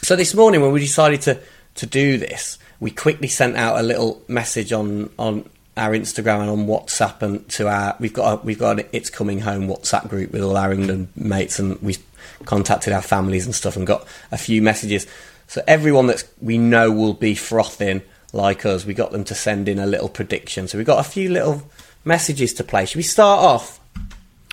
so 0.02 0.16
this 0.16 0.34
morning 0.34 0.60
when 0.60 0.72
we 0.72 0.80
decided 0.80 1.22
to 1.22 1.38
to 1.76 1.86
do 1.86 2.18
this, 2.18 2.58
we 2.82 2.90
quickly 2.90 3.28
sent 3.28 3.56
out 3.56 3.78
a 3.78 3.82
little 3.82 4.20
message 4.26 4.72
on 4.72 5.08
on 5.16 5.48
our 5.76 5.92
Instagram 5.92 6.40
and 6.40 6.50
on 6.50 6.66
WhatsApp 6.66 7.22
and 7.22 7.48
to 7.48 7.68
our 7.68 7.96
we've 8.00 8.12
got 8.12 8.40
a, 8.40 8.44
we've 8.44 8.58
got 8.58 8.80
an 8.80 8.86
It's 8.90 9.08
Coming 9.08 9.38
Home 9.38 9.68
WhatsApp 9.68 10.08
group 10.08 10.32
with 10.32 10.42
all 10.42 10.56
our 10.56 10.72
England 10.72 11.06
mates 11.14 11.60
and 11.60 11.80
we 11.80 11.96
contacted 12.44 12.92
our 12.92 13.00
families 13.00 13.46
and 13.46 13.54
stuff 13.54 13.76
and 13.76 13.86
got 13.86 14.04
a 14.32 14.36
few 14.36 14.60
messages. 14.60 15.06
So 15.46 15.62
everyone 15.68 16.08
that 16.08 16.24
we 16.40 16.58
know 16.58 16.90
will 16.90 17.14
be 17.14 17.36
frothing 17.36 18.02
like 18.32 18.66
us, 18.66 18.84
we 18.84 18.94
got 18.94 19.12
them 19.12 19.22
to 19.24 19.34
send 19.34 19.68
in 19.68 19.78
a 19.78 19.86
little 19.86 20.08
prediction. 20.08 20.66
So 20.66 20.76
we 20.76 20.82
got 20.82 20.98
a 20.98 21.08
few 21.08 21.30
little 21.30 21.62
messages 22.04 22.52
to 22.54 22.64
play. 22.64 22.84
Should 22.84 22.96
we 22.96 23.04
start 23.04 23.38
off? 23.38 23.78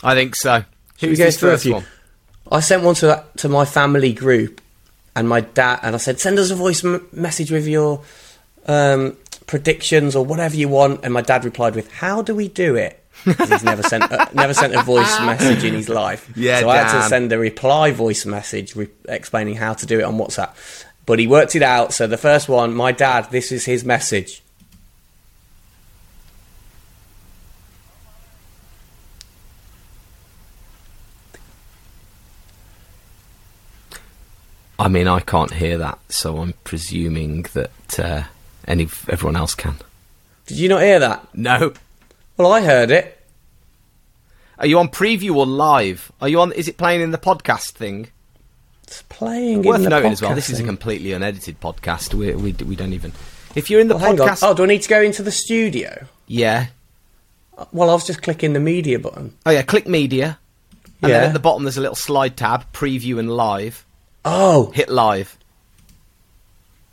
I 0.03 0.13
think 0.13 0.35
so. 0.35 0.63
Should 0.97 1.09
we 1.09 1.15
go 1.15 1.25
this 1.25 1.39
through 1.39 1.49
a 1.49 1.51
first 1.53 1.63
few? 1.63 1.73
one? 1.73 1.85
I 2.51 2.59
sent 2.59 2.83
one 2.83 2.93
to 2.95 3.23
to 3.37 3.49
my 3.49 3.65
family 3.65 4.13
group 4.13 4.61
and 5.19 5.27
my 5.27 5.41
dad, 5.41 5.81
and 5.83 5.95
I 5.95 5.97
said, 5.97 6.19
send 6.19 6.39
us 6.39 6.49
a 6.49 6.55
voice 6.55 6.83
m- 6.83 7.05
message 7.11 7.51
with 7.51 7.67
your 7.67 8.01
um, 8.67 9.17
predictions 9.47 10.15
or 10.15 10.23
whatever 10.23 10.55
you 10.55 10.69
want. 10.69 11.03
And 11.03 11.13
my 11.13 11.21
dad 11.21 11.43
replied 11.43 11.75
with, 11.75 11.91
"How 11.91 12.21
do 12.21 12.33
we 12.33 12.47
do 12.47 12.75
it?" 12.75 13.03
he's 13.25 13.63
never 13.65 13.83
sent 13.83 14.05
a, 14.05 14.29
never 14.33 14.53
sent 14.53 14.73
a 14.73 14.81
voice 14.83 15.19
message 15.19 15.65
in 15.65 15.73
his 15.73 15.89
life. 15.89 16.31
Yeah, 16.37 16.61
so 16.61 16.69
I 16.69 16.77
had 16.77 17.01
to 17.01 17.07
send 17.09 17.33
a 17.33 17.37
reply 17.37 17.91
voice 17.91 18.25
message 18.25 18.77
re- 18.77 18.87
explaining 19.09 19.55
how 19.55 19.73
to 19.73 19.85
do 19.85 19.99
it 19.99 20.03
on 20.03 20.15
WhatsApp. 20.15 20.51
But 21.05 21.19
he 21.19 21.27
worked 21.27 21.55
it 21.55 21.63
out. 21.63 21.91
So 21.93 22.07
the 22.07 22.17
first 22.17 22.47
one, 22.47 22.73
my 22.73 22.93
dad, 22.93 23.29
this 23.31 23.51
is 23.51 23.65
his 23.65 23.83
message. 23.83 24.41
I 34.79 34.87
mean, 34.87 35.07
I 35.07 35.19
can't 35.19 35.53
hear 35.53 35.77
that, 35.77 35.99
so 36.09 36.37
I'm 36.37 36.53
presuming 36.63 37.43
that 37.53 37.99
uh, 37.99 38.23
any 38.67 38.83
everyone 39.09 39.35
else 39.35 39.53
can. 39.55 39.75
Did 40.47 40.57
you 40.57 40.69
not 40.69 40.81
hear 40.81 40.99
that? 40.99 41.27
No. 41.35 41.73
Well, 42.37 42.51
I 42.51 42.61
heard 42.61 42.89
it. 42.89 43.15
Are 44.57 44.65
you 44.65 44.79
on 44.79 44.87
preview 44.89 45.35
or 45.35 45.45
live? 45.45 46.11
Are 46.21 46.29
you 46.29 46.39
on? 46.41 46.51
Is 46.53 46.67
it 46.67 46.77
playing 46.77 47.01
in 47.01 47.11
the 47.11 47.17
podcast 47.17 47.71
thing? 47.71 48.07
It's 48.83 49.01
playing. 49.03 49.63
Worth 49.63 49.75
in 49.77 49.83
the 49.83 49.89
noting 49.89 50.11
as 50.13 50.21
well. 50.21 50.33
This 50.33 50.49
is 50.49 50.59
a 50.59 50.63
completely 50.63 51.11
unedited 51.11 51.59
podcast. 51.59 52.13
We 52.13 52.33
we, 52.35 52.53
we 52.53 52.75
don't 52.75 52.93
even. 52.93 53.11
If 53.55 53.69
you're 53.69 53.81
in 53.81 53.87
the 53.89 53.97
Well, 53.97 54.15
podcast, 54.15 54.39
Oh, 54.47 54.53
do 54.53 54.63
I 54.63 54.67
need 54.67 54.81
to 54.83 54.89
go 54.89 55.01
into 55.01 55.23
the 55.23 55.31
studio? 55.31 56.05
yeah. 56.27 56.67
Well, 57.73 57.89
I 57.89 57.93
was 57.93 58.07
just 58.07 58.21
clicking 58.21 58.53
the 58.53 58.59
media 58.61 58.99
button. 58.99 59.35
Oh 59.45 59.51
yeah. 59.51 59.63
Click 59.63 59.85
media, 59.85 60.39
and 61.01 61.11
then 61.11 61.21
Yeah. 61.21 61.27
at 61.27 61.33
the 61.33 61.39
bottom 61.39 61.63
there's 61.63 61.75
a 61.75 61.81
little 61.81 61.95
slide 61.95 62.37
tab: 62.37 62.71
preview 62.71 63.19
and 63.19 63.29
live. 63.29 63.85
Oh, 64.31 64.71
Hit 64.75 64.89
live. 64.89 65.37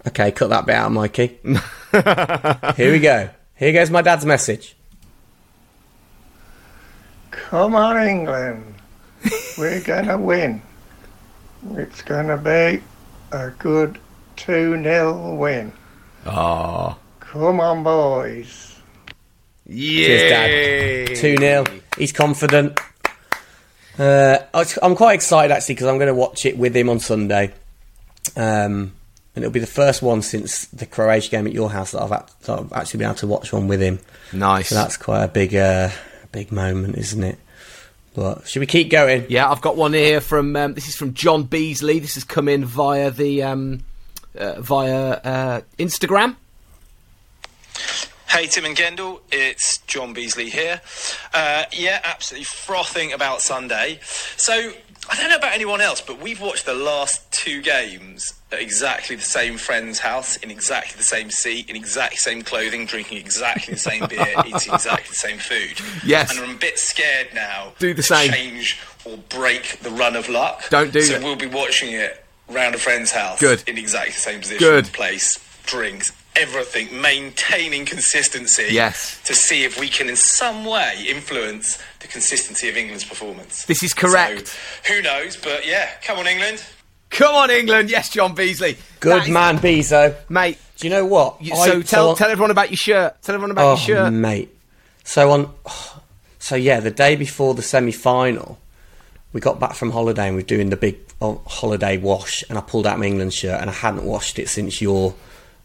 okay. 0.07 0.31
Cut 0.33 0.49
that 0.51 0.65
bit 0.67 0.75
out, 0.75 0.91
Mikey. 0.93 1.39
Here 2.77 2.93
we 2.93 2.99
go. 2.99 3.29
Here 3.57 3.73
goes 3.73 3.91
my 3.91 4.03
dad's 4.03 4.25
message. 4.25 4.75
Come 7.31 7.75
on, 7.75 7.97
England. 8.07 8.75
We're 9.59 9.81
going 9.83 10.07
to 10.07 10.17
win. 10.19 10.63
It's 11.75 12.03
going 12.03 12.29
to 12.29 12.37
be 12.37 12.83
a 13.37 13.51
good 13.59 13.99
2 14.37 14.83
0 14.83 15.35
win. 15.35 15.73
Oh. 16.25 16.97
Come 17.21 17.61
on, 17.61 17.83
boys. 17.83 18.79
Yeah. 19.67 20.07
Cheers, 20.07 20.31
Dad. 21.11 21.17
Two 21.17 21.37
0 21.37 21.65
He's 21.99 22.13
confident. 22.13 22.79
Uh, 23.99 24.39
I'm 24.83 24.95
quite 24.95 25.15
excited 25.15 25.53
actually 25.53 25.75
because 25.77 25.89
I'm 25.89 25.97
going 25.97 26.09
to 26.09 26.15
watch 26.15 26.45
it 26.47 26.59
with 26.59 26.77
him 26.77 26.89
on 26.89 27.01
Sunday, 27.01 27.53
um, 28.37 28.93
and 29.35 29.45
it'll 29.45 29.51
be 29.51 29.61
the 29.61 29.67
first 29.67 30.03
one 30.03 30.23
since 30.23 30.67
the 30.67 30.87
Croatia 30.87 31.31
game 31.31 31.47
at 31.47 31.53
your 31.53 31.71
house 31.71 31.93
that 31.93 32.03
I've, 32.03 32.13
act- 32.13 32.41
that 32.43 32.59
I've 32.59 32.73
actually 32.73 32.99
been 32.99 33.07
able 33.09 33.19
to 33.19 33.27
watch 33.27 33.53
one 33.53 33.69
with 33.69 33.81
him. 33.81 33.99
Nice. 34.33 34.69
So 34.69 34.75
that's 34.75 34.97
quite 34.97 35.25
a 35.25 35.29
big, 35.29 35.55
uh, 35.55 35.91
big 36.33 36.53
moment, 36.53 36.97
isn't 36.99 37.23
it? 37.23 37.39
But 38.15 38.49
should 38.49 38.61
we 38.61 38.67
keep 38.67 38.91
going? 38.91 39.27
Yeah, 39.29 39.51
I've 39.51 39.61
got 39.61 39.77
one 39.77 39.93
here 39.93 40.23
from. 40.23 40.57
Um, 40.57 40.73
this 40.73 40.89
is 40.89 40.97
from 40.97 41.13
John 41.13 41.43
Beasley. 41.43 41.99
This 41.99 42.15
has 42.15 42.25
come 42.25 42.49
in 42.49 42.65
via 42.65 43.11
the 43.11 43.43
um, 43.43 43.85
uh, 44.39 44.59
via 44.61 45.11
uh, 45.11 45.61
Instagram. 45.79 46.37
Hey 48.37 48.49
Tim 48.49 48.67
and 48.67 48.77
Gendel, 48.77 49.21
it's 49.33 49.79
John 49.87 50.13
Beasley 50.13 50.51
here. 50.51 50.83
Uh, 51.33 51.65
yeah, 51.73 52.03
absolutely 52.05 52.45
frothing 52.45 53.15
about 53.15 53.41
Sunday. 53.41 53.99
So 54.37 54.53
I 55.09 55.17
don't 55.17 55.31
know 55.31 55.37
about 55.37 55.55
anyone 55.55 55.81
else, 55.81 56.03
but 56.03 56.21
we've 56.21 56.39
watched 56.39 56.67
the 56.67 56.75
last 56.75 57.33
two 57.33 57.63
games 57.63 58.35
at 58.53 58.61
exactly 58.61 59.17
the 59.17 59.23
same 59.23 59.57
friend's 59.57 60.01
house, 60.01 60.37
in 60.37 60.51
exactly 60.51 60.99
the 60.99 61.03
same 61.03 61.31
seat, 61.31 61.71
in 61.71 61.77
exactly 61.77 62.17
the 62.17 62.21
same 62.21 62.43
clothing, 62.43 62.85
drinking 62.85 63.17
exactly 63.17 63.73
the 63.73 63.81
same 63.81 64.07
beer, 64.07 64.35
eating 64.47 64.75
exactly 64.75 65.09
the 65.09 65.15
same 65.15 65.39
food. 65.39 65.81
Yes. 66.05 66.31
and 66.31 66.45
I'm 66.45 66.57
a 66.57 66.59
bit 66.59 66.79
scared 66.79 67.29
now. 67.33 67.73
Do 67.79 67.95
the 67.95 68.03
to 68.03 68.07
same. 68.07 68.33
Change 68.33 68.79
or 69.07 69.17
break 69.31 69.79
the 69.81 69.91
run 69.93 70.15
of 70.15 70.29
luck. 70.29 70.69
Don't 70.69 70.93
do 70.93 71.01
so 71.01 71.15
that. 71.15 71.23
we'll 71.23 71.37
be 71.37 71.47
watching 71.47 71.93
it 71.93 72.23
round 72.51 72.75
a 72.75 72.79
friend's 72.79 73.13
house. 73.13 73.41
Good. 73.41 73.67
In 73.67 73.79
exactly 73.79 74.13
the 74.13 74.19
same 74.19 74.41
position, 74.41 74.59
Good. 74.59 74.85
place, 74.93 75.39
drinks, 75.65 76.13
everything, 76.37 77.01
maintaining 77.01 77.85
consistency 77.87 78.67
Yes. 78.71 79.21
to 79.25 79.35
see 79.35 79.65
if 79.65 79.79
we 79.81 79.89
can 79.89 80.09
in 80.09 80.17
some 80.17 80.65
way 80.65 81.07
influence 81.09 81.79
the 82.01 82.09
consistency 82.09 82.69
of 82.69 82.77
England's 82.77 83.05
performance. 83.05 83.65
This 83.65 83.83
is 83.83 83.95
correct. 83.95 84.49
So, 84.85 84.93
who 84.95 85.03
knows? 85.03 85.37
But 85.37 85.67
yeah, 85.67 85.89
come 86.05 86.19
on, 86.19 86.27
England. 86.27 86.63
Come 87.09 87.35
on, 87.37 87.51
England! 87.51 87.89
Yes, 87.89 88.11
John 88.11 88.35
Beasley. 88.35 88.77
Good 89.01 89.23
is- 89.23 89.29
man, 89.29 89.59
Bezo. 89.59 90.15
mate. 90.29 90.59
Do 90.77 90.87
you 90.87 90.93
know 90.93 91.07
what? 91.07 91.41
You, 91.41 91.55
I- 91.55 91.67
so 91.67 91.83
tell 91.83 92.11
on- 92.11 92.17
tell 92.17 92.29
everyone 92.29 92.51
about 92.51 92.71
your 92.71 92.77
shirt. 92.77 93.23
Tell 93.23 93.35
everyone 93.35 93.53
about 93.53 93.65
oh, 93.65 93.69
your 93.71 93.79
shirt. 93.79 94.13
mate. 94.13 94.51
So 95.05 95.31
on, 95.31 95.51
so 96.41 96.57
yeah, 96.57 96.81
the 96.81 96.91
day 96.91 97.15
before 97.17 97.55
the 97.55 97.63
semi-final, 97.63 98.59
we 99.33 99.41
got 99.41 99.61
back 99.61 99.75
from 99.75 99.93
holiday 99.93 100.27
and 100.27 100.37
we 100.37 100.43
are 100.43 100.47
doing 100.47 100.71
the 100.71 100.77
big 100.77 100.99
oh, 101.23 101.41
holiday 101.47 101.97
wash, 101.97 102.43
and 102.49 102.59
I 102.59 102.61
pulled 102.61 102.87
out 102.87 102.99
my 102.99 103.07
England 103.07 103.33
shirt, 103.33 103.61
and 103.61 103.71
I 103.71 103.73
hadn't 103.73 104.05
washed 104.05 104.39
it 104.41 104.49
since 104.49 104.83
your, 104.83 105.15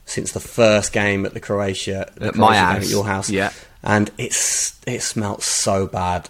since 0.05 0.31
the 0.31 0.39
first 0.39 0.91
game 0.93 1.25
at 1.25 1.34
the 1.34 1.39
Croatia, 1.39 2.12
the 2.15 2.27
At 2.27 2.36
my 2.36 2.48
Croatia 2.48 2.60
game 2.60 2.75
house, 2.75 2.86
at 2.86 2.89
your 2.89 3.05
house, 3.05 3.29
yeah. 3.29 3.51
and 3.84 4.12
it's 4.17 4.79
it 4.86 5.01
smelt 5.01 5.43
so 5.43 5.88
bad, 5.88 6.29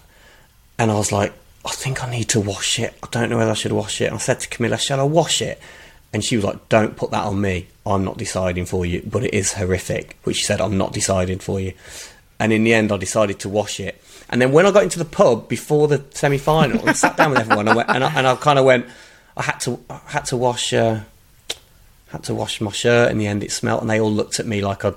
and 0.77 0.91
I 0.91 0.95
was 0.95 1.11
like, 1.11 1.33
I 1.65 1.71
think 1.71 2.03
I 2.03 2.09
need 2.09 2.29
to 2.29 2.39
wash 2.39 2.79
it. 2.79 2.93
I 3.03 3.07
don't 3.11 3.29
know 3.29 3.37
whether 3.37 3.51
I 3.51 3.55
should 3.55 3.71
wash 3.71 4.01
it. 4.01 4.05
And 4.05 4.15
I 4.15 4.17
said 4.17 4.39
to 4.39 4.49
Camilla, 4.49 4.77
shall 4.77 4.99
I 4.99 5.03
wash 5.03 5.41
it? 5.41 5.61
And 6.13 6.23
she 6.23 6.35
was 6.35 6.43
like, 6.43 6.69
Don't 6.69 6.95
put 6.95 7.11
that 7.11 7.23
on 7.23 7.39
me. 7.39 7.67
I'm 7.85 8.03
not 8.03 8.17
deciding 8.17 8.65
for 8.65 8.85
you, 8.85 9.03
but 9.05 9.23
it 9.23 9.33
is 9.33 9.53
horrific. 9.53 10.17
Which 10.23 10.37
she 10.37 10.43
said, 10.43 10.59
I'm 10.59 10.77
not 10.77 10.93
deciding 10.93 11.39
for 11.39 11.59
you. 11.59 11.73
And 12.39 12.51
in 12.51 12.63
the 12.63 12.73
end, 12.73 12.91
I 12.91 12.97
decided 12.97 13.39
to 13.41 13.49
wash 13.49 13.79
it. 13.79 14.01
And 14.29 14.41
then 14.41 14.51
when 14.51 14.65
I 14.65 14.71
got 14.71 14.83
into 14.83 14.97
the 14.97 15.05
pub 15.05 15.47
before 15.47 15.87
the 15.87 16.03
semi 16.11 16.37
final 16.37 16.87
and 16.87 16.97
sat 16.97 17.15
down 17.15 17.31
with 17.31 17.39
everyone, 17.39 17.67
I 17.67 17.75
went, 17.75 17.89
and 17.89 18.03
I, 18.03 18.13
and 18.17 18.27
I 18.27 18.35
kind 18.35 18.57
of 18.57 18.65
went, 18.65 18.87
I 19.37 19.43
had 19.43 19.59
to, 19.61 19.79
I 19.89 19.99
had 20.05 20.25
to 20.25 20.37
wash, 20.37 20.73
uh, 20.73 21.01
had 22.11 22.23
to 22.23 22.33
wash 22.35 22.61
my 22.61 22.71
shirt. 22.71 23.11
In 23.11 23.17
the 23.17 23.27
end, 23.27 23.43
it 23.43 23.51
smelt, 23.51 23.81
and 23.81 23.89
they 23.89 23.99
all 23.99 24.11
looked 24.11 24.39
at 24.39 24.45
me 24.45 24.61
like 24.61 24.83
a 24.83 24.95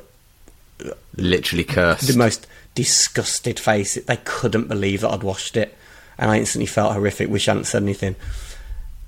Literally 1.16 1.64
cursed. 1.64 2.08
the 2.08 2.18
most 2.18 2.46
disgusted 2.74 3.60
face. 3.60 3.94
They 3.94 4.18
couldn't 4.24 4.68
believe 4.68 5.02
that 5.02 5.10
I'd 5.10 5.22
washed 5.22 5.56
it, 5.56 5.76
and 6.18 6.30
I 6.30 6.38
instantly 6.38 6.66
felt 6.66 6.92
horrific. 6.92 7.28
Wish 7.30 7.48
I 7.48 7.52
hadn't 7.52 7.64
said 7.64 7.82
anything, 7.82 8.16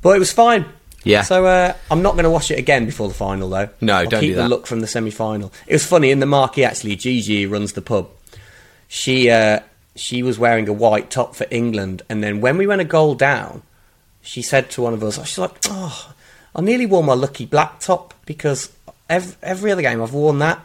but 0.03 0.17
it 0.17 0.19
was 0.21 0.33
fine. 0.33 0.67
Yeah. 1.03 1.23
So 1.23 1.45
uh, 1.47 1.73
I'm 1.91 2.03
not 2.03 2.15
going 2.15 2.25
to 2.25 2.31
wash 2.31 2.51
it 2.51 2.59
again 2.59 2.85
before 2.87 3.09
the 3.09 3.15
final, 3.15 3.49
though. 3.49 3.69
No, 3.81 3.95
I'll 3.97 4.07
don't 4.09 4.21
keep 4.21 4.31
do 4.35 4.37
the 4.37 4.49
look 4.49 4.67
from 4.67 4.81
the 4.81 4.87
semi-final. 4.89 5.53
It 5.67 5.73
was 5.73 5.87
funny 5.87 6.11
in 6.11 6.19
the 6.21 6.27
marquee. 6.27 6.65
Actually, 6.65 6.97
Gigi 6.97 7.47
runs 7.47 7.75
the 7.75 7.83
pub. 7.83 8.09
She 8.89 9.31
uh, 9.31 9.61
she 9.97 10.23
was 10.23 10.39
wearing 10.39 10.69
a 10.69 10.73
white 10.73 11.11
top 11.11 11.35
for 11.35 11.47
England, 11.51 12.03
and 12.09 12.23
then 12.23 12.41
when 12.41 12.57
we 12.57 12.67
went 12.69 12.81
a 12.81 12.85
goal 12.85 13.15
down, 13.17 13.63
she 14.23 14.43
said 14.43 14.71
to 14.71 14.83
one 14.83 14.95
of 14.95 15.03
us, 15.03 15.17
"She's 15.27 15.39
like, 15.39 15.57
oh, 15.69 16.13
I 16.57 16.63
nearly 16.63 16.87
wore 16.87 17.05
my 17.05 17.13
lucky 17.13 17.45
black 17.47 17.79
top 17.81 18.15
because 18.25 18.73
every, 19.09 19.35
every 19.43 19.71
other 19.73 19.83
game 19.83 20.03
I've 20.03 20.13
worn 20.15 20.39
that, 20.41 20.59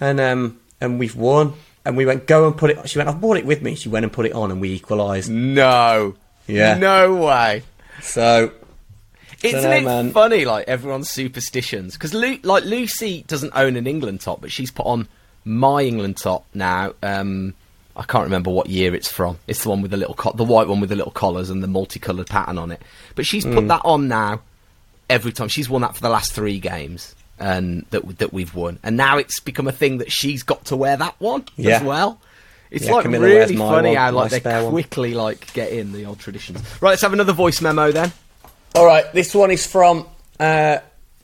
and 0.00 0.20
um, 0.20 0.60
and 0.80 0.98
we've 0.98 1.16
won." 1.16 1.54
And 1.84 1.96
we 1.98 2.06
went, 2.06 2.26
"Go 2.26 2.46
and 2.46 2.56
put 2.56 2.70
it." 2.70 2.88
She 2.88 2.98
went, 2.98 3.10
"I've 3.10 3.20
brought 3.20 3.36
it 3.36 3.44
with 3.44 3.60
me." 3.60 3.74
She 3.74 3.88
went 3.90 4.04
and 4.04 4.12
put 4.12 4.24
it 4.26 4.32
on, 4.32 4.50
and 4.50 4.60
we 4.60 4.70
equalised. 4.72 5.28
no. 5.30 6.14
Yeah. 6.46 6.76
No 6.76 7.14
way. 7.16 7.62
So 8.02 8.52
Isn't 9.42 9.72
it 9.72 9.84
man. 9.84 10.12
funny, 10.12 10.44
like 10.44 10.68
everyone's 10.68 11.08
superstitions? 11.10 11.94
Because 11.94 12.12
Lu- 12.14 12.38
like 12.42 12.64
Lucy 12.64 13.24
doesn't 13.26 13.52
own 13.56 13.76
an 13.76 13.86
England 13.86 14.20
top, 14.20 14.40
but 14.42 14.52
she's 14.52 14.70
put 14.70 14.84
on 14.86 15.08
my 15.46 15.82
England 15.82 16.16
top 16.18 16.44
now. 16.54 16.92
Um, 17.02 17.54
I 17.96 18.02
can't 18.02 18.24
remember 18.24 18.50
what 18.50 18.68
year 18.68 18.94
it's 18.94 19.10
from. 19.10 19.38
It's 19.46 19.62
the 19.62 19.70
one 19.70 19.80
with 19.82 19.90
the 19.90 19.96
little, 19.96 20.14
co- 20.14 20.32
the 20.34 20.44
white 20.44 20.68
one 20.68 20.80
with 20.80 20.90
the 20.90 20.96
little 20.96 21.12
collars 21.12 21.48
and 21.48 21.62
the 21.62 21.66
multicoloured 21.68 22.26
pattern 22.26 22.58
on 22.58 22.70
it. 22.72 22.82
But 23.14 23.24
she's 23.24 23.44
put 23.46 23.66
that 23.68 23.82
on 23.84 24.08
now 24.08 24.40
every 25.10 25.32
time. 25.32 25.48
She's 25.48 25.68
worn 25.68 25.82
that 25.82 25.94
for 25.94 26.00
the 26.02 26.08
last 26.10 26.32
three 26.32 26.58
games, 26.58 27.14
and 27.38 27.84
that 27.90 28.18
that 28.18 28.32
we've 28.32 28.54
won. 28.54 28.78
And 28.82 28.96
now 28.96 29.18
it's 29.18 29.40
become 29.40 29.66
a 29.68 29.72
thing 29.72 29.98
that 29.98 30.10
she's 30.12 30.42
got 30.42 30.64
to 30.66 30.76
wear 30.76 30.96
that 30.96 31.14
one 31.18 31.44
Yeah. 31.56 31.76
as 31.76 31.82
well. 31.82 32.20
It's 32.70 32.86
Yeah, 32.86 32.92
like 32.94 33.04
Camilla 33.04 33.24
really 33.26 33.56
funny 33.56 33.88
one, 33.90 33.96
how 33.96 34.10
like 34.12 34.30
they 34.32 34.40
spare 34.40 34.62
one. 34.64 34.72
quickly 34.72 35.14
like 35.14 35.52
get 35.52 35.70
in 35.72 35.92
the 35.92 36.06
old 36.06 36.18
traditions. 36.18 36.60
Right, 36.80 36.90
let's 36.90 37.02
have 37.02 37.12
another 37.12 37.32
voice 37.32 37.60
memo 37.60 37.92
then. 37.92 38.12
All 38.74 38.84
right, 38.86 39.04
this 39.12 39.32
one 39.34 39.52
is 39.52 39.64
from 39.66 40.06
uh, 40.40 40.78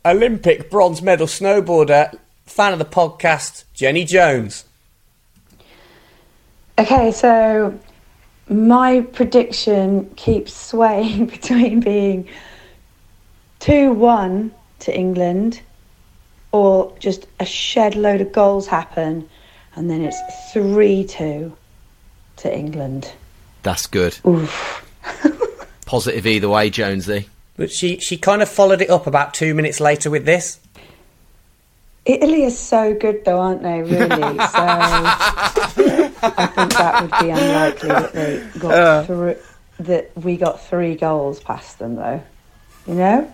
Olympic 0.05 0.71
bronze 0.71 1.03
medal 1.03 1.27
snowboarder, 1.27 2.17
fan 2.47 2.73
of 2.73 2.79
the 2.79 2.85
podcast, 2.85 3.65
Jenny 3.75 4.05
Jones. 4.05 4.65
Okay, 6.79 7.11
so 7.13 7.79
my 8.49 9.01
prediction 9.01 10.09
keeps 10.17 10.55
swaying 10.55 11.27
between 11.35 11.81
being 11.81 12.29
2 13.61 13.93
1 13.93 14.53
to 14.81 14.97
England 14.97 15.61
or 16.53 16.95
just 16.99 17.27
a 17.39 17.45
shed 17.45 17.95
load 17.95 18.21
of 18.21 18.33
goals 18.33 18.67
happen 18.67 19.29
and 19.77 19.89
then 19.89 20.03
it's 20.03 20.19
3 20.53 21.05
2 21.05 21.57
to 22.37 22.57
England. 22.57 23.13
That's 23.63 23.87
good. 23.87 24.19
Oof. 24.27 24.87
Positive 25.87 26.27
either 26.27 26.49
way, 26.49 26.71
Jonesy. 26.71 27.29
But 27.57 27.71
she, 27.71 27.99
she 27.99 28.17
kind 28.17 28.43
of 28.43 28.49
followed 28.49 28.81
it 28.81 28.91
up 28.91 29.07
about 29.07 29.35
two 29.35 29.55
minutes 29.55 29.81
later 29.81 30.11
with 30.11 30.25
this. 30.25 30.59
Italy 32.07 32.45
is 32.45 32.59
so 32.59 32.95
good, 32.95 33.25
though, 33.25 33.39
aren't 33.39 33.63
they? 33.63 33.83
Really. 33.83 34.39
So 36.21 36.29
I 36.33 36.47
think 36.47 36.73
that 36.75 37.03
would 37.03 37.27
be 37.27 37.31
unlikely 37.31 37.89
that 37.89 38.13
they 38.13 38.47
got 38.59 38.75
uh. 38.75 39.05
thr- 39.05 39.41
that 39.83 40.11
we 40.17 40.37
got 40.37 40.63
three 40.67 40.95
goals 40.95 41.41
past 41.41 41.79
them, 41.79 41.97
though. 41.97 42.23
You 42.87 42.95
know, 42.95 43.33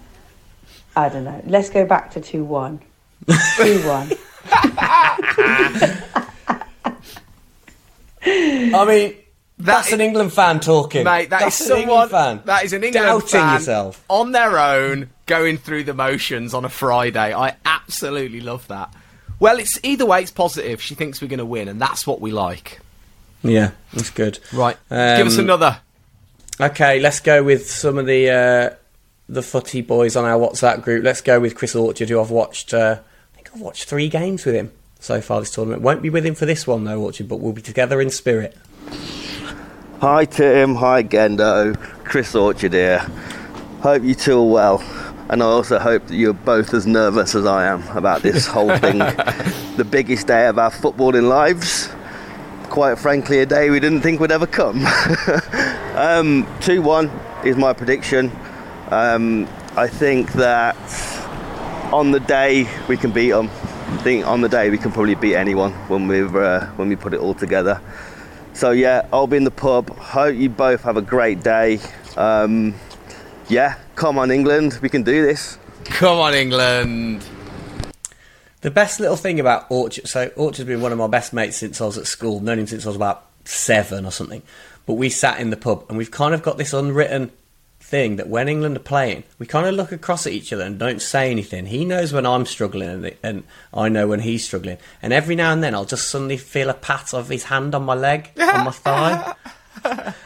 I 0.97 1.09
don't 1.11 1.25
know. 1.25 1.43
Let's 1.47 1.69
go 1.71 1.85
back 1.87 2.11
to 2.13 2.21
two 2.21 2.43
one. 2.45 2.81
Two 3.57 3.87
one. 3.87 4.11
I 8.29 8.85
mean, 8.87 9.15
that's 9.59 9.89
is- 9.89 9.93
an 9.95 10.01
England 10.01 10.33
fan 10.33 10.61
talking. 10.61 11.05
Mate, 11.05 11.31
that 11.31 11.41
that's 11.41 11.61
is 11.61 11.71
an 11.71 11.77
someone 11.77 12.03
England 12.05 12.11
fan. 12.11 12.43
that 12.47 12.65
is 12.65 12.73
an 12.73 12.85
England 12.85 13.07
Doubting 13.07 13.29
fan 13.29 13.55
yourself. 13.55 14.05
on 14.09 14.33
their 14.33 14.59
own, 14.59 15.11
going 15.27 15.59
through 15.59 15.85
the 15.85 15.95
motions 15.95 16.55
on 16.55 16.65
a 16.65 16.69
Friday. 16.69 17.35
I 17.35 17.57
absolutely 17.65 18.41
love 18.41 18.67
that. 18.69 18.93
Well, 19.39 19.59
it's 19.59 19.79
either 19.83 20.07
way, 20.07 20.23
it's 20.23 20.31
positive. 20.31 20.81
She 20.81 20.95
thinks 20.95 21.21
we're 21.21 21.29
going 21.29 21.39
to 21.39 21.45
win, 21.45 21.69
and 21.69 21.81
that's 21.81 22.07
what 22.07 22.21
we 22.21 22.33
like. 22.33 22.81
Yeah, 23.43 23.73
that's 23.93 24.11
good. 24.11 24.39
Right, 24.53 24.77
give 24.89 25.27
us 25.27 25.35
Um, 25.39 25.45
another. 25.45 25.79
Okay, 26.59 27.01
let's 27.01 27.21
go 27.21 27.43
with 27.45 27.71
some 27.71 27.99
of 27.99 28.07
the 28.07 28.31
uh, 28.31 28.71
the 29.29 29.43
footy 29.43 29.81
boys 29.81 30.17
on 30.17 30.25
our 30.25 30.39
WhatsApp 30.39 30.83
group. 30.83 31.05
Let's 31.05 31.21
go 31.21 31.41
with 31.41 31.55
Chris 31.55 31.75
Orchard, 31.75 32.09
who 32.09 32.21
I've 32.21 32.31
watched. 32.31 32.73
Uh, 32.73 33.01
I 33.33 33.37
think 33.37 33.51
I've 33.55 33.61
watched 33.61 33.85
three 33.85 34.09
games 34.09 34.45
with 34.45 34.55
him 34.55 34.73
so 35.01 35.21
far 35.21 35.41
this 35.41 35.51
tournament. 35.51 35.83
Won't 35.83 36.03
be 36.03 36.11
with 36.11 36.25
him 36.25 36.35
for 36.35 36.47
this 36.47 36.67
one 36.67 36.85
though, 36.85 37.03
Orchard, 37.03 37.29
but 37.29 37.41
we'll 37.41 37.53
be 37.53 37.63
together 37.63 38.01
in 38.01 38.11
spirit. 38.11 38.57
Hi 40.01 40.25
Tim, 40.27 40.75
hi 40.77 41.03
Gendo, 41.03 41.77
Chris 42.05 42.35
Orchard 42.35 42.73
here. 42.73 42.99
Hope 43.81 44.03
you 44.03 44.15
two 44.15 44.39
are 44.39 44.45
well, 44.45 45.25
and 45.29 45.43
I 45.43 45.47
also 45.47 45.79
hope 45.79 46.07
that 46.07 46.15
you're 46.15 46.33
both 46.33 46.75
as 46.75 46.87
nervous 46.87 47.35
as 47.35 47.47
I 47.47 47.67
am 47.67 47.83
about 47.97 48.23
this 48.23 48.47
whole 48.47 48.77
thing. 48.79 48.99
the 48.99 49.87
biggest 49.89 50.27
day 50.27 50.47
of 50.47 50.59
our 50.59 50.71
footballing 50.71 51.29
lives. 51.29 51.89
Quite 52.69 52.99
frankly, 52.99 53.39
a 53.39 53.47
day 53.47 53.71
we 53.71 53.81
didn't 53.81 54.03
think 54.03 54.21
would 54.21 54.33
ever 54.33 54.47
come. 54.47 54.85
um, 55.95 56.47
2 56.61 56.83
1 56.83 57.11
is 57.45 57.57
my 57.57 57.73
prediction. 57.73 58.31
Um, 58.91 59.49
I 59.77 59.89
think 59.89 60.33
that 60.35 60.77
on 61.93 62.13
the 62.13 62.21
day 62.21 62.69
we 62.89 62.97
can 62.97 63.11
beat 63.11 63.31
them. 63.31 63.51
I 63.89 63.97
think 63.99 64.27
on 64.27 64.41
the 64.41 64.49
day 64.49 64.71
we 64.71 64.79
can 64.79 64.93
probably 64.93 65.15
beat 65.15 65.35
anyone 65.35 65.73
when 65.89 66.07
we 66.07 66.23
uh, 66.23 66.67
when 66.77 66.89
we 66.89 66.97
put 66.97 67.15
it 67.15 67.21
all 67.21 67.35
together. 67.35 67.81
So 68.53 68.71
yeah, 68.71 69.07
I'll 69.13 69.27
be 69.27 69.37
in 69.37 69.45
the 69.45 69.51
pub. 69.51 69.91
Hope 69.99 70.35
you 70.35 70.49
both 70.49 70.83
have 70.83 70.97
a 70.97 71.03
great 71.03 71.43
day. 71.43 71.81
Um, 72.17 72.75
yeah, 73.49 73.77
come 73.95 74.19
on 74.19 74.31
England, 74.31 74.79
we 74.83 74.89
can 74.89 75.03
do 75.03 75.25
this. 75.25 75.59
Come 75.85 76.19
on, 76.19 76.35
England. 76.35 77.25
The 78.63 78.71
best 78.71 78.99
little 78.99 79.17
thing 79.17 79.39
about 79.39 79.67
Orchard, 79.71 80.09
so 80.09 80.29
Orchard's 80.37 80.65
been 80.65 80.81
one 80.81 80.91
of 80.91 80.99
my 80.99 81.07
best 81.07 81.33
mates 81.33 81.57
since 81.57 81.81
I 81.81 81.87
was 81.87 81.99
at 81.99 82.07
school, 82.07 82.41
known 82.41 82.59
him 82.59 82.67
since 82.67 82.85
I 82.85 82.89
was 82.89 82.97
about 82.97 83.25
seven 83.45 84.05
or 84.05 84.11
something. 84.11 84.43
But 84.87 84.95
we 84.95 85.11
sat 85.11 85.39
in 85.41 85.51
the 85.51 85.57
pub 85.57 85.85
and 85.89 85.99
we've 85.99 86.11
kind 86.11 86.35
of 86.35 86.43
got 86.43 86.59
this 86.59 86.73
unwritten 86.73 87.31
thing 87.89 88.17
that 88.17 88.29
when 88.29 88.49
England 88.49 88.77
are 88.77 88.81
playing, 88.81 89.23
we 89.39 89.47
kind 89.47 89.67
of 89.67 89.75
look 89.75 89.93
across 89.93 90.27
at 90.27 90.33
each 90.33 90.53
other 90.53 90.65
and 90.65 90.79
don't 90.79 91.01
say 91.01 91.31
anything. 91.31 91.67
He 91.67 91.85
knows 91.85 92.13
when 92.13 92.27
I'm 92.27 92.45
struggling 92.47 92.89
and, 92.89 93.15
and 93.23 93.45
I 93.73 93.89
know 93.89 94.09
when 94.09 94.21
he's 94.21 94.45
struggling. 94.45 94.79
And 95.03 95.13
every 95.13 95.37
now 95.37 95.53
and 95.53 95.63
then 95.63 95.75
I'll 95.75 95.85
just 95.85 96.09
suddenly 96.09 96.37
feel 96.37 96.69
a 96.69 96.75
pat 96.75 97.15
of 97.15 97.29
his 97.29 97.45
hand 97.45 97.75
on 97.77 97.85
my 97.85 97.95
leg, 97.95 98.31
on 98.39 98.65
my 98.65 98.71
thigh. 98.73 99.35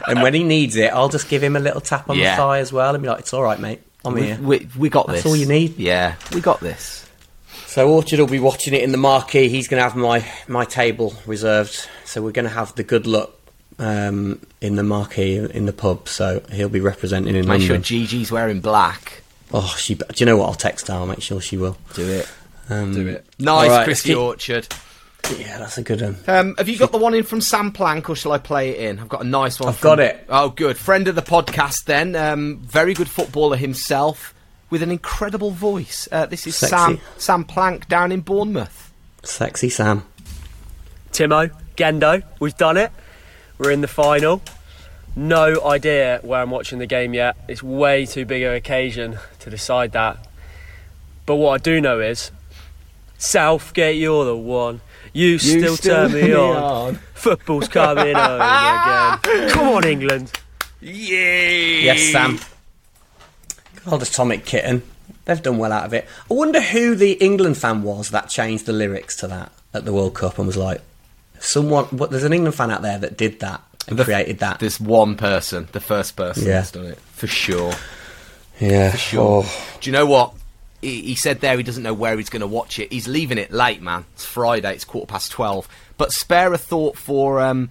And 0.07 0.23
when 0.23 0.33
he 0.33 0.43
needs 0.43 0.75
it, 0.75 0.91
I'll 0.91 1.09
just 1.09 1.29
give 1.29 1.43
him 1.43 1.55
a 1.55 1.59
little 1.59 1.81
tap 1.81 2.09
on 2.09 2.17
Yeah. 2.17 2.31
the 2.35 2.41
thigh 2.41 2.59
as 2.59 2.73
well 2.73 2.95
and 2.95 3.01
be 3.03 3.07
like, 3.09 3.19
it's 3.19 3.33
all 3.33 3.43
right, 3.43 3.59
mate. 3.59 3.81
I'm 4.03 4.13
We, 4.15 4.23
here. 4.23 4.39
we, 4.41 4.67
we 4.77 4.89
got 4.89 5.05
That's 5.05 5.19
this. 5.23 5.25
all 5.29 5.35
you 5.35 5.45
need. 5.45 5.77
Yeah, 5.77 6.15
we 6.33 6.41
got 6.41 6.61
this. 6.61 7.05
So 7.67 7.87
Orchard 7.89 8.19
will 8.19 8.27
be 8.27 8.39
watching 8.39 8.73
it 8.73 8.81
in 8.81 8.91
the 8.91 8.97
marquee. 8.97 9.49
He's 9.49 9.67
going 9.67 9.77
to 9.79 9.83
have 9.83 9.95
my 9.95 10.25
my 10.47 10.65
table 10.65 11.13
reserved. 11.27 11.87
So 12.05 12.23
we're 12.23 12.31
going 12.31 12.47
to 12.47 12.53
have 12.55 12.73
the 12.75 12.83
good 12.83 13.05
luck 13.05 13.31
um, 13.81 14.39
in 14.61 14.75
the 14.75 14.83
marquee 14.83 15.35
in 15.37 15.65
the 15.65 15.73
pub. 15.73 16.07
So 16.07 16.41
he'll 16.51 16.69
be 16.69 16.79
representing 16.79 17.35
in 17.35 17.41
the. 17.41 17.47
Make 17.47 17.61
sure 17.61 17.71
London. 17.75 17.83
Gigi's 17.83 18.31
wearing 18.31 18.61
black. 18.61 19.23
oh, 19.53 19.75
she. 19.77 19.95
Do 19.95 20.05
you 20.15 20.25
know 20.25 20.37
what? 20.37 20.47
I'll 20.47 20.53
text 20.53 20.87
her. 20.87 20.93
I'll 20.93 21.05
make 21.07 21.21
sure 21.21 21.41
she 21.41 21.57
will. 21.57 21.75
Do 21.95 22.07
it. 22.07 22.31
Um, 22.69 22.93
Do 22.93 23.07
it. 23.07 23.25
Nice, 23.37 23.69
all 23.69 23.77
right, 23.77 23.83
Chrissy 23.83 24.15
let's 24.15 24.19
Orchard. 24.49 24.67
Yeah, 25.37 25.57
that's 25.59 25.77
a 25.77 25.83
good 25.83 26.01
one. 26.01 26.17
Um, 26.27 26.55
have 26.57 26.67
you 26.69 26.77
got 26.77 26.91
the 26.91 26.97
one 26.97 27.13
in 27.13 27.23
from 27.23 27.41
Sam 27.41 27.71
Plank, 27.71 28.09
or 28.09 28.15
shall 28.15 28.31
I 28.31 28.37
play 28.37 28.69
it 28.69 28.89
in? 28.89 28.99
I've 28.99 29.09
got 29.09 29.21
a 29.21 29.27
nice 29.27 29.59
one. 29.59 29.69
I've 29.69 29.77
from- 29.77 29.89
got 29.89 29.99
it. 29.99 30.25
Oh, 30.29 30.49
good. 30.49 30.77
Friend 30.77 31.07
of 31.07 31.15
the 31.15 31.21
podcast, 31.21 31.85
then. 31.85 32.15
Um, 32.15 32.59
very 32.59 32.93
good 32.93 33.09
footballer 33.09 33.57
himself, 33.57 34.33
with 34.69 34.81
an 34.81 34.89
incredible 34.91 35.51
voice. 35.51 36.07
Uh, 36.11 36.25
this 36.27 36.47
is 36.47 36.55
Sexy. 36.55 36.75
Sam 36.75 36.99
Sam 37.17 37.43
Plank 37.43 37.87
down 37.87 38.11
in 38.11 38.21
Bournemouth. 38.21 38.91
Sexy 39.23 39.69
Sam. 39.69 40.03
Timo, 41.11 41.51
Gendo, 41.77 42.23
we've 42.39 42.57
done 42.57 42.77
it. 42.77 42.91
We're 43.61 43.69
in 43.69 43.81
the 43.81 43.87
final. 43.87 44.41
No 45.15 45.63
idea 45.63 46.19
where 46.23 46.41
I'm 46.41 46.49
watching 46.49 46.79
the 46.79 46.87
game 46.87 47.13
yet. 47.13 47.37
It's 47.47 47.61
way 47.61 48.07
too 48.07 48.25
big 48.25 48.41
an 48.41 48.55
occasion 48.55 49.19
to 49.37 49.51
decide 49.51 49.91
that. 49.91 50.27
But 51.27 51.35
what 51.35 51.51
I 51.53 51.57
do 51.63 51.79
know 51.79 51.99
is 51.99 52.31
Southgate, 53.19 53.97
you're 53.97 54.25
the 54.25 54.35
one. 54.35 54.81
You, 55.13 55.37
still, 55.37 55.77
turn 55.77 56.11
me 56.11 56.33
on. 56.33 56.95
Football's 57.13 57.67
coming 57.67 58.15
home 58.15 58.41
again. 59.21 59.49
Come 59.51 59.67
on, 59.67 59.83
England. 59.83 60.31
Yeah. 60.79 61.83
Yes, 61.83 62.11
Sam. 62.11 62.39
Good 63.75 63.93
old 63.93 64.01
atomic 64.01 64.43
kitten. 64.43 64.81
They've 65.25 65.39
done 65.39 65.59
well 65.59 65.71
out 65.71 65.85
of 65.85 65.93
it. 65.93 66.07
I 66.31 66.33
wonder 66.33 66.61
who 66.61 66.95
the 66.95 67.11
England 67.11 67.59
fan 67.59 67.83
was 67.83 68.09
that 68.09 68.27
changed 68.27 68.65
the 68.65 68.73
lyrics 68.73 69.15
to 69.17 69.27
that 69.27 69.51
at 69.71 69.85
the 69.85 69.93
World 69.93 70.15
Cup 70.15 70.39
and 70.39 70.47
was 70.47 70.57
like, 70.57 70.81
someone. 71.41 71.85
What, 71.85 72.11
there's 72.11 72.23
an 72.23 72.33
England 72.33 72.55
fan 72.55 72.71
out 72.71 72.81
there 72.81 72.97
that 72.99 73.17
did 73.17 73.39
that 73.41 73.61
and 73.87 73.97
The- 73.99 74.03
created 74.05 74.39
that. 74.39 74.59
This 74.59 74.79
one 74.79 75.15
person, 75.17 75.67
the 75.71 75.79
first 75.81 76.15
person 76.15 76.43
Yeah. 76.45 76.53
that's 76.53 76.71
done 76.71 76.85
it 76.85 76.99
for 77.13 77.27
sure. 77.27 77.73
yeah, 78.59 78.91
for 78.91 78.97
Sure. 78.97 79.43
Oh. 79.45 79.77
Do 79.81 79.89
you 79.89 79.91
know 79.93 80.05
what? 80.05 80.33
He, 80.81 81.01
he 81.01 81.15
said 81.15 81.41
there 81.41 81.57
he 81.57 81.63
doesn't 81.63 81.83
know 81.83 81.93
where 81.93 82.17
he's 82.17 82.29
going 82.29 82.41
to 82.41 82.47
watch 82.47 82.79
it. 82.79 82.91
He's 82.91 83.07
leaving 83.07 83.37
it 83.37 83.51
late, 83.51 83.81
man. 83.81 84.05
It's 84.13 84.25
Friday. 84.25 84.73
It's 84.73 84.85
quarter 84.85 85.05
past 85.11 85.31
twelve. 85.31 85.67
But 85.97 86.11
spare 86.11 86.51
a 86.53 86.57
thought 86.57 86.97
for 86.97 87.39
um, 87.39 87.69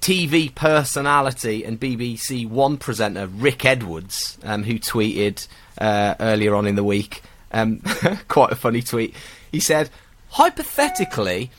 TV 0.00 0.54
personality 0.54 1.64
and 1.64 1.80
BBC 1.80 2.48
One 2.48 2.76
presenter 2.76 3.26
Rick 3.26 3.64
Edwards, 3.64 4.38
um, 4.44 4.62
who 4.62 4.78
tweeted 4.78 5.46
uh, 5.78 6.14
earlier 6.20 6.54
on 6.54 6.66
in 6.68 6.76
the 6.76 6.84
week. 6.84 7.22
Um, 7.52 7.82
quite 8.28 8.52
a 8.52 8.56
funny 8.56 8.82
tweet. 8.82 9.14
He 9.50 9.58
said, 9.58 9.90
hypothetically, 10.30 11.50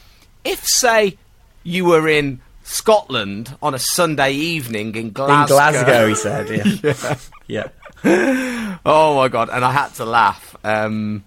if 0.43 0.67
say 0.67 1.17
you 1.63 1.85
were 1.85 2.07
in 2.07 2.41
Scotland 2.63 3.55
on 3.61 3.73
a 3.73 3.79
Sunday 3.79 4.31
evening 4.33 4.95
in 4.95 5.07
In 5.07 5.11
Glasgow, 5.11 5.55
Glasgow, 5.55 6.07
he 6.07 6.15
said. 6.15 7.19
Yeah. 7.45 7.67
yeah. 8.05 8.77
Oh 8.85 9.15
my 9.15 9.27
god! 9.27 9.49
And 9.49 9.65
I 9.65 9.71
had 9.71 9.89
to 9.95 10.05
laugh. 10.05 10.55
Um, 10.63 11.23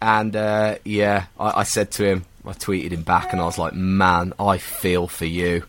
and 0.00 0.34
uh, 0.36 0.76
yeah, 0.84 1.26
I, 1.38 1.60
I 1.60 1.62
said 1.64 1.90
to 1.92 2.04
him, 2.04 2.24
I 2.44 2.52
tweeted 2.52 2.92
him 2.92 3.02
back, 3.02 3.32
and 3.32 3.40
I 3.40 3.44
was 3.44 3.58
like, 3.58 3.74
"Man, 3.74 4.32
I 4.38 4.58
feel 4.58 5.08
for 5.08 5.24
you." 5.24 5.64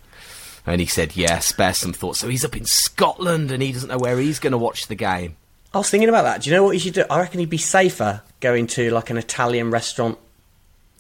And 0.66 0.80
he 0.80 0.88
said, 0.88 1.16
"Yeah, 1.16 1.40
spare 1.40 1.74
some 1.74 1.94
thought." 1.94 2.18
So 2.18 2.30
he's 2.30 2.46
up 2.46 2.56
in 2.56 2.66
Scotland, 2.66 3.52
and 3.52 3.64
he 3.64 3.72
doesn't 3.72 3.90
know 3.90 3.98
where 3.98 4.18
he's 4.20 4.40
going 4.40 4.52
to 4.52 4.58
watch 4.58 4.88
the 4.88 4.96
game. 4.96 5.36
I 5.74 5.80
was 5.80 5.90
thinking 5.90 6.10
about 6.10 6.24
that. 6.24 6.42
Do 6.42 6.50
you 6.50 6.56
know 6.56 6.64
what 6.64 6.72
you 6.72 6.80
should 6.80 6.94
do? 6.94 7.06
I 7.10 7.20
reckon 7.20 7.40
he'd 7.40 7.50
be 7.50 7.58
safer 7.58 8.22
going 8.40 8.68
to 8.68 8.92
like 8.92 9.10
an 9.10 9.18
Italian 9.18 9.72
restaurant 9.72 10.18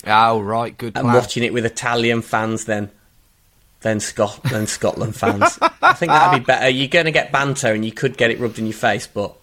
Oh 0.07 0.39
right, 0.41 0.77
good 0.77 0.95
and 0.95 1.03
plan. 1.05 1.15
watching 1.15 1.43
it 1.43 1.53
with 1.53 1.65
Italian 1.65 2.21
fans 2.21 2.65
then. 2.65 2.89
than 3.81 3.99
Scot 3.99 4.41
than 4.43 4.67
Scotland 4.67 5.15
fans. 5.15 5.57
I 5.81 5.93
think 5.93 6.12
that'd 6.12 6.41
be 6.41 6.45
better. 6.45 6.69
You're 6.69 6.88
going 6.89 7.05
to 7.05 7.12
get 7.12 7.31
banter 7.31 7.71
and 7.73 7.85
you 7.85 7.91
could 7.91 8.17
get 8.17 8.29
it 8.31 8.39
rubbed 8.39 8.59
in 8.59 8.65
your 8.65 8.73
face, 8.73 9.07
but 9.07 9.33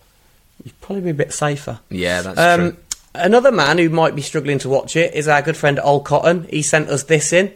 you'd 0.65 0.79
probably 0.81 1.03
be 1.05 1.11
a 1.11 1.15
bit 1.15 1.33
safer. 1.33 1.81
Yeah, 1.91 2.23
that's 2.23 2.39
Um, 2.39 2.73
true. 2.73 2.77
another 3.15 3.51
man 3.53 3.79
who 3.79 3.89
might 3.89 4.15
be 4.15 4.23
struggling 4.23 4.59
to 4.61 4.69
watch 4.69 4.95
it 4.97 5.15
is 5.15 5.27
our 5.29 5.41
good 5.43 5.57
friend 5.57 5.79
Ol 5.83 6.01
Cotton. 6.01 6.47
He 6.51 6.63
sent 6.63 6.89
us 6.91 7.03
this 7.05 7.33
in. 7.33 7.53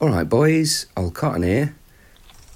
All 0.00 0.08
right, 0.08 0.28
boys, 0.28 0.86
old 0.96 1.14
Cotton 1.14 1.42
here. 1.44 1.74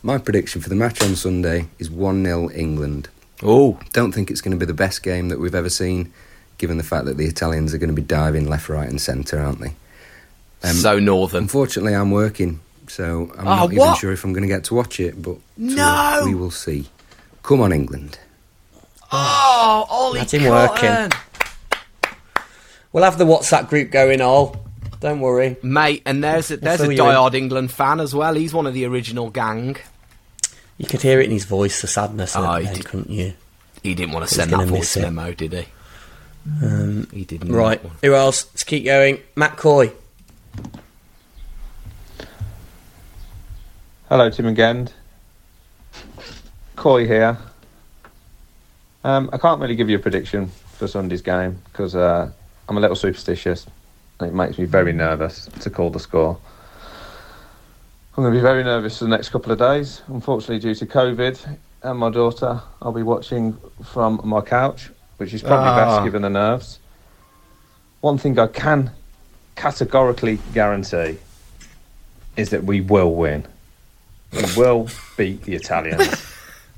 My 0.03 0.18
prediction 0.18 0.61
for 0.61 0.68
the 0.68 0.75
match 0.77 1.03
on 1.03 1.14
Sunday 1.16 1.66
is 1.79 1.90
1 1.90 2.25
0 2.25 2.51
England. 2.53 3.09
Oh, 3.42 3.79
Don't 3.92 4.11
think 4.12 4.31
it's 4.33 4.40
going 4.40 4.51
to 4.53 4.59
be 4.59 4.66
the 4.66 4.75
best 4.75 5.03
game 5.05 5.29
that 5.29 5.38
we've 5.38 5.55
ever 5.55 5.71
seen, 5.71 6.12
given 6.59 6.77
the 6.77 6.83
fact 6.85 7.07
that 7.07 7.16
the 7.16 7.27
Italians 7.27 7.73
are 7.73 7.79
going 7.79 7.88
to 7.90 7.94
be 7.94 8.03
diving 8.03 8.49
left, 8.49 8.68
right, 8.68 8.88
and 8.88 9.01
centre, 9.01 9.38
aren't 9.40 9.61
they? 9.61 9.75
Um, 10.62 10.75
so 10.75 10.99
northern. 10.99 11.44
Unfortunately, 11.44 11.94
I'm 11.94 12.11
working, 12.11 12.61
so 12.88 13.31
I'm 13.38 13.47
Oh, 13.47 13.55
not 13.57 13.73
even 13.73 13.94
sure 13.94 14.12
if 14.12 14.25
I'm 14.25 14.33
going 14.33 14.42
to 14.42 14.49
get 14.49 14.64
to 14.64 14.75
watch 14.75 14.99
it, 15.01 15.21
but 15.23 15.37
No! 15.57 16.23
we 16.25 16.35
will 16.35 16.51
see. 16.51 16.87
Come 17.42 17.61
on, 17.61 17.73
England. 17.73 18.18
Oh, 19.12 19.87
Ollie 19.88 20.18
That's 20.18 20.35
him 20.35 20.44
working. 20.44 21.11
We'll 22.92 23.05
have 23.05 23.18
the 23.18 23.25
WhatsApp 23.25 23.68
group 23.68 23.90
going, 23.90 24.21
all. 24.21 24.57
Don't 25.01 25.21
worry. 25.21 25.57
Mate, 25.62 26.03
and 26.05 26.25
there's 26.25 26.51
a, 26.51 26.57
there's 26.57 26.81
a 26.81 26.85
fill 26.85 26.92
you 26.92 27.03
in. 27.05 27.09
diehard 27.09 27.35
England 27.35 27.71
fan 27.71 28.01
as 28.01 28.14
well. 28.14 28.35
He's 28.35 28.53
one 28.53 28.66
of 28.66 28.75
the 28.75 28.85
original 28.87 29.31
gang. 29.31 29.77
You 30.77 30.87
could 30.87 31.03
hear 31.03 31.21
it 31.21 31.27
in 31.27 31.31
his 31.31 31.44
voice, 31.44 31.81
the 31.81 31.87
sadness 31.87 32.35
in 32.35 32.42
Oh, 32.42 32.53
it 32.55 32.61
he 32.61 32.64
then, 32.66 32.75
did. 32.75 32.85
couldn't 32.85 33.11
you? 33.11 33.35
He 33.83 33.94
didn't 33.94 34.12
want 34.12 34.29
to 34.29 34.35
send 34.35 34.51
gonna 34.51 34.64
that 34.66 34.73
voice 34.73 34.97
it. 34.97 35.03
memo, 35.03 35.33
did 35.33 35.53
he? 35.53 35.66
Um, 36.63 37.09
He 37.13 37.25
didn't. 37.25 37.53
right, 37.53 37.81
who 38.03 38.15
else? 38.15 38.47
Let's 38.53 38.65
keep 38.65 38.85
going. 38.85 39.21
Matt 39.37 39.57
Coy. 39.57 39.93
Hello, 44.09 44.31
Tim 44.31 44.47
and 44.47 44.57
Gend. 44.57 44.93
Coy 46.77 47.07
here. 47.07 47.37
Um, 49.05 49.29
I 49.33 49.39
can't 49.39 49.61
really 49.61 49.77
give 49.77 49.91
you 49.91 49.97
a 49.97 50.01
prediction 50.01 50.51
for 50.77 50.89
Sunday's 50.89 51.23
game 51.23 51.59
because 51.65 51.95
uh, 51.95 52.31
I'm 52.69 52.77
a 52.77 52.81
little 52.81 52.97
superstitious 52.97 53.67
and 54.21 54.31
it 54.31 54.35
makes 54.35 54.59
me 54.59 54.65
very 54.65 54.93
nervous 54.93 55.47
to 55.61 55.71
call 55.71 55.91
the 55.91 56.01
score. 56.01 56.39
I'm 58.17 58.25
going 58.25 58.33
to 58.33 58.39
be 58.39 58.43
very 58.43 58.65
nervous 58.65 58.99
for 58.99 59.05
the 59.05 59.11
next 59.11 59.29
couple 59.29 59.53
of 59.53 59.59
days. 59.59 60.03
Unfortunately, 60.09 60.59
due 60.59 60.75
to 60.75 60.87
COVID 60.87 61.57
and 61.83 61.99
my 61.99 62.11
daughter, 62.11 62.61
I'll 62.83 62.93
be 62.93 63.03
watching 63.05 63.57
from 63.85 64.21
my 64.25 64.41
couch, 64.41 64.91
which 65.18 65.35
is 65.35 65.42
probably 65.42 65.68
Ah. 65.68 65.76
best 65.96 66.04
given 66.04 66.22
the 66.22 66.31
nerves. 66.31 66.78
One 68.00 68.18
thing 68.18 68.38
I 68.38 68.46
can 68.46 68.90
categorically 69.57 70.38
guarantee 70.54 71.18
is 72.37 72.50
that 72.50 72.64
we 72.64 72.81
will 72.81 73.14
win. 73.14 73.44
We 74.33 74.42
will 74.57 74.88
beat 75.16 75.42
the 75.44 75.54
Italians, 75.54 76.24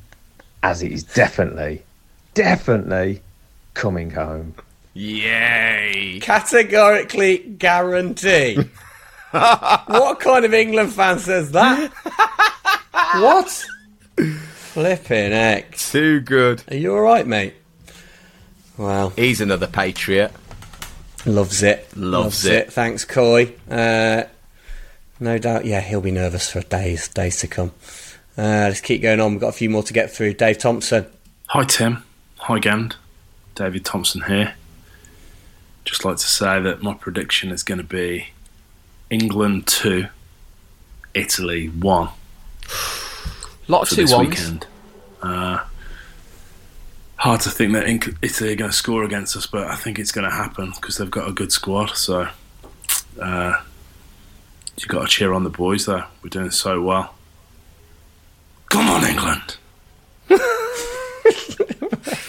as 0.62 0.82
it 0.82 0.92
is 0.92 1.02
definitely, 1.04 1.82
definitely 2.34 3.22
coming 3.74 4.10
home. 4.10 4.54
Yay! 4.94 6.18
Categorically 6.22 7.38
guarantee. 7.38 8.58
what 9.30 10.20
kind 10.20 10.44
of 10.44 10.54
England 10.54 10.92
fan 10.92 11.18
says 11.18 11.52
that? 11.52 11.90
what? 13.16 13.66
Flipping 14.54 15.32
heck. 15.32 15.76
Too 15.76 16.20
good. 16.20 16.62
Are 16.70 16.76
you 16.76 16.94
alright, 16.94 17.26
mate? 17.26 17.54
Wow. 18.76 19.10
He's 19.10 19.40
another 19.40 19.66
patriot. 19.66 20.32
Loves 21.26 21.62
it. 21.62 21.86
Loves 21.96 22.46
it. 22.46 22.72
Thanks, 22.72 23.04
Coy. 23.04 23.54
Uh, 23.70 24.24
no 25.18 25.38
doubt, 25.38 25.66
yeah, 25.66 25.80
he'll 25.80 26.00
be 26.00 26.10
nervous 26.10 26.50
for 26.50 26.62
days, 26.62 27.08
days 27.08 27.38
to 27.40 27.46
come. 27.46 27.72
Uh, 28.38 28.68
let's 28.68 28.80
keep 28.80 29.02
going 29.02 29.20
on. 29.20 29.32
We've 29.32 29.40
got 29.40 29.48
a 29.48 29.52
few 29.52 29.68
more 29.68 29.82
to 29.82 29.92
get 29.92 30.10
through. 30.10 30.34
Dave 30.34 30.58
Thompson. 30.58 31.06
Hi 31.48 31.64
Tim, 31.64 32.04
hi 32.36 32.58
Gand, 32.58 32.96
David 33.56 33.84
Thompson 33.84 34.22
here. 34.22 34.54
Just 35.84 36.04
like 36.04 36.16
to 36.16 36.26
say 36.26 36.60
that 36.60 36.82
my 36.82 36.94
prediction 36.94 37.50
is 37.50 37.62
going 37.62 37.78
to 37.78 37.84
be 37.84 38.28
England 39.10 39.66
2, 39.66 40.06
Italy 41.12 41.66
1 41.68 42.08
lot 43.70 43.82
of 43.82 43.88
for 43.88 43.94
two 43.94 44.02
this 44.02 44.12
ones. 44.12 44.28
weekend. 44.30 44.66
Uh, 45.22 45.64
hard 47.20 47.40
to 47.42 47.50
think 47.50 47.74
that 47.74 47.86
Italy 48.22 48.52
are 48.52 48.56
going 48.56 48.70
to 48.70 48.76
score 48.76 49.04
against 49.04 49.36
us, 49.36 49.46
but 49.46 49.68
I 49.68 49.76
think 49.76 49.98
it's 49.98 50.10
going 50.10 50.28
to 50.28 50.34
happen 50.34 50.70
because 50.70 50.96
they've 50.96 51.10
got 51.10 51.28
a 51.28 51.32
good 51.32 51.52
squad. 51.52 51.94
So 51.94 52.28
uh, 53.20 53.60
you 54.78 54.86
got 54.86 55.02
to 55.02 55.06
cheer 55.06 55.34
on 55.34 55.44
the 55.44 55.50
boys, 55.50 55.84
though. 55.84 56.04
We're 56.22 56.30
doing 56.30 56.50
so 56.50 56.80
well. 56.80 57.14
Come 58.70 58.88
on, 58.88 59.04
England! 59.04 59.56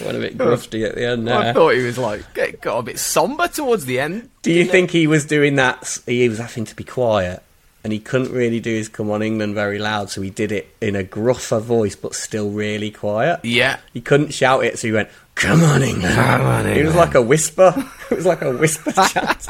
Went 0.02 0.18
a 0.18 0.20
bit 0.20 0.38
grufty 0.38 0.86
at 0.88 0.96
the 0.96 1.08
end 1.08 1.28
there. 1.28 1.38
I 1.38 1.54
thought 1.54 1.76
he 1.76 1.84
was 1.84 1.98
like 1.98 2.26
it 2.36 2.60
got 2.60 2.80
a 2.80 2.82
bit 2.82 3.00
somber 3.00 3.48
towards 3.48 3.86
the 3.86 4.00
end. 4.00 4.30
Do 4.42 4.52
you 4.52 4.66
think 4.66 4.90
he 4.90 5.06
was 5.08 5.24
doing 5.24 5.56
that? 5.56 6.00
He 6.08 6.28
was 6.28 6.40
having 6.40 6.66
to 6.66 6.76
be 6.76 6.84
quiet, 6.84 7.44
and 7.84 7.92
he 7.92 8.00
couldn't 8.00 8.32
really 8.32 8.60
do 8.60 8.72
his 8.72 8.90
"Come 8.90 9.10
on, 9.12 9.22
England" 9.22 9.56
very 9.56 9.80
loud, 9.80 10.10
so 10.10 10.22
he 10.22 10.30
did 10.30 10.52
it 10.52 10.74
in 10.82 10.96
a 10.96 11.04
gruffer 11.04 11.60
voice, 11.60 11.96
but 11.96 12.14
still 12.16 12.50
really 12.52 12.92
quiet. 12.92 13.40
Yeah. 13.44 13.78
He 13.94 14.02
couldn't 14.02 14.34
shout 14.34 14.64
it, 14.64 14.78
so 14.80 14.88
he 14.88 14.92
went, 14.94 15.10
"Come 15.36 15.64
on, 15.64 15.82
England!" 15.82 16.16
Come 16.16 16.42
on, 16.42 16.68
It 16.68 16.86
was 16.86 16.96
like 16.96 17.16
a 17.16 17.22
whisper. 17.22 17.74
It 18.12 18.16
was 18.18 18.26
like 18.26 18.42
a 18.42 18.52
whisper 18.52 18.92
chat. 19.10 19.48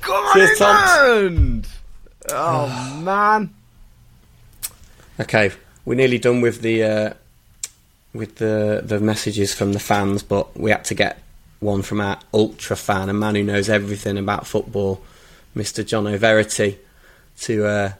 Come 0.00 0.14
on, 0.14 0.34
Cheers. 0.34 0.60
England! 0.60 1.68
Oh 2.30 3.00
man. 3.02 3.50
Okay, 5.20 5.52
we're 5.84 5.94
nearly 5.94 6.18
done 6.18 6.40
with 6.40 6.60
the 6.60 6.82
uh, 6.82 7.10
with 8.12 8.36
the 8.36 8.82
the 8.84 9.00
messages 9.00 9.54
from 9.54 9.72
the 9.72 9.78
fans, 9.80 10.22
but 10.22 10.56
we 10.58 10.70
had 10.70 10.84
to 10.86 10.94
get 10.94 11.20
one 11.60 11.82
from 11.82 12.00
our 12.00 12.18
ultra 12.34 12.76
fan, 12.76 13.08
a 13.08 13.12
man 13.14 13.34
who 13.34 13.42
knows 13.42 13.68
everything 13.70 14.18
about 14.18 14.46
football, 14.46 15.00
Mr. 15.56 15.86
John 15.86 16.06
O'Verity, 16.06 16.78
to 17.42 17.66
uh, 17.66 17.92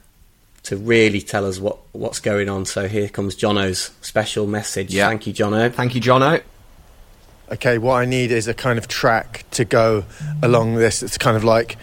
to 0.65 0.77
really 0.77 1.21
tell 1.21 1.47
us 1.47 1.59
what 1.59 1.79
what's 1.93 2.21
going 2.21 2.49
on. 2.49 2.65
So 2.65 2.89
here 2.89 3.09
comes 3.09 3.37
Jono's 3.37 3.91
special 4.01 4.47
message. 4.47 4.93
Yeah. 4.95 5.09
Thank 5.09 5.27
you, 5.27 5.33
Jono. 5.33 5.73
Thank 5.73 5.95
you, 5.95 6.01
Jono. 6.01 6.43
Okay, 7.53 7.77
what 7.77 7.95
I 7.95 8.07
need 8.07 8.31
is 8.31 8.49
a 8.49 8.55
kind 8.55 8.79
of 8.79 8.89
track 8.89 9.45
to 9.53 9.65
go 9.67 10.05
along 10.43 10.77
this. 10.77 11.03
It's 11.03 11.19
kind 11.19 11.37
of 11.37 11.45
like 11.45 11.77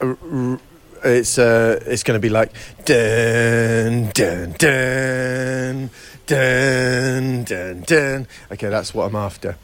r- 0.00 0.18
r- 0.30 0.60
it's 1.04 1.38
uh, 1.38 1.80
it's 1.86 2.02
going 2.02 2.18
to 2.18 2.20
be 2.20 2.28
like 2.28 2.52
dun 2.84 4.10
dun 4.14 4.52
dun 4.58 5.90
dun 6.26 7.44
dun 7.44 7.80
dun. 7.82 8.26
Okay, 8.50 8.68
that's 8.68 8.92
what 8.92 9.06
I'm 9.06 9.16
after. 9.16 9.56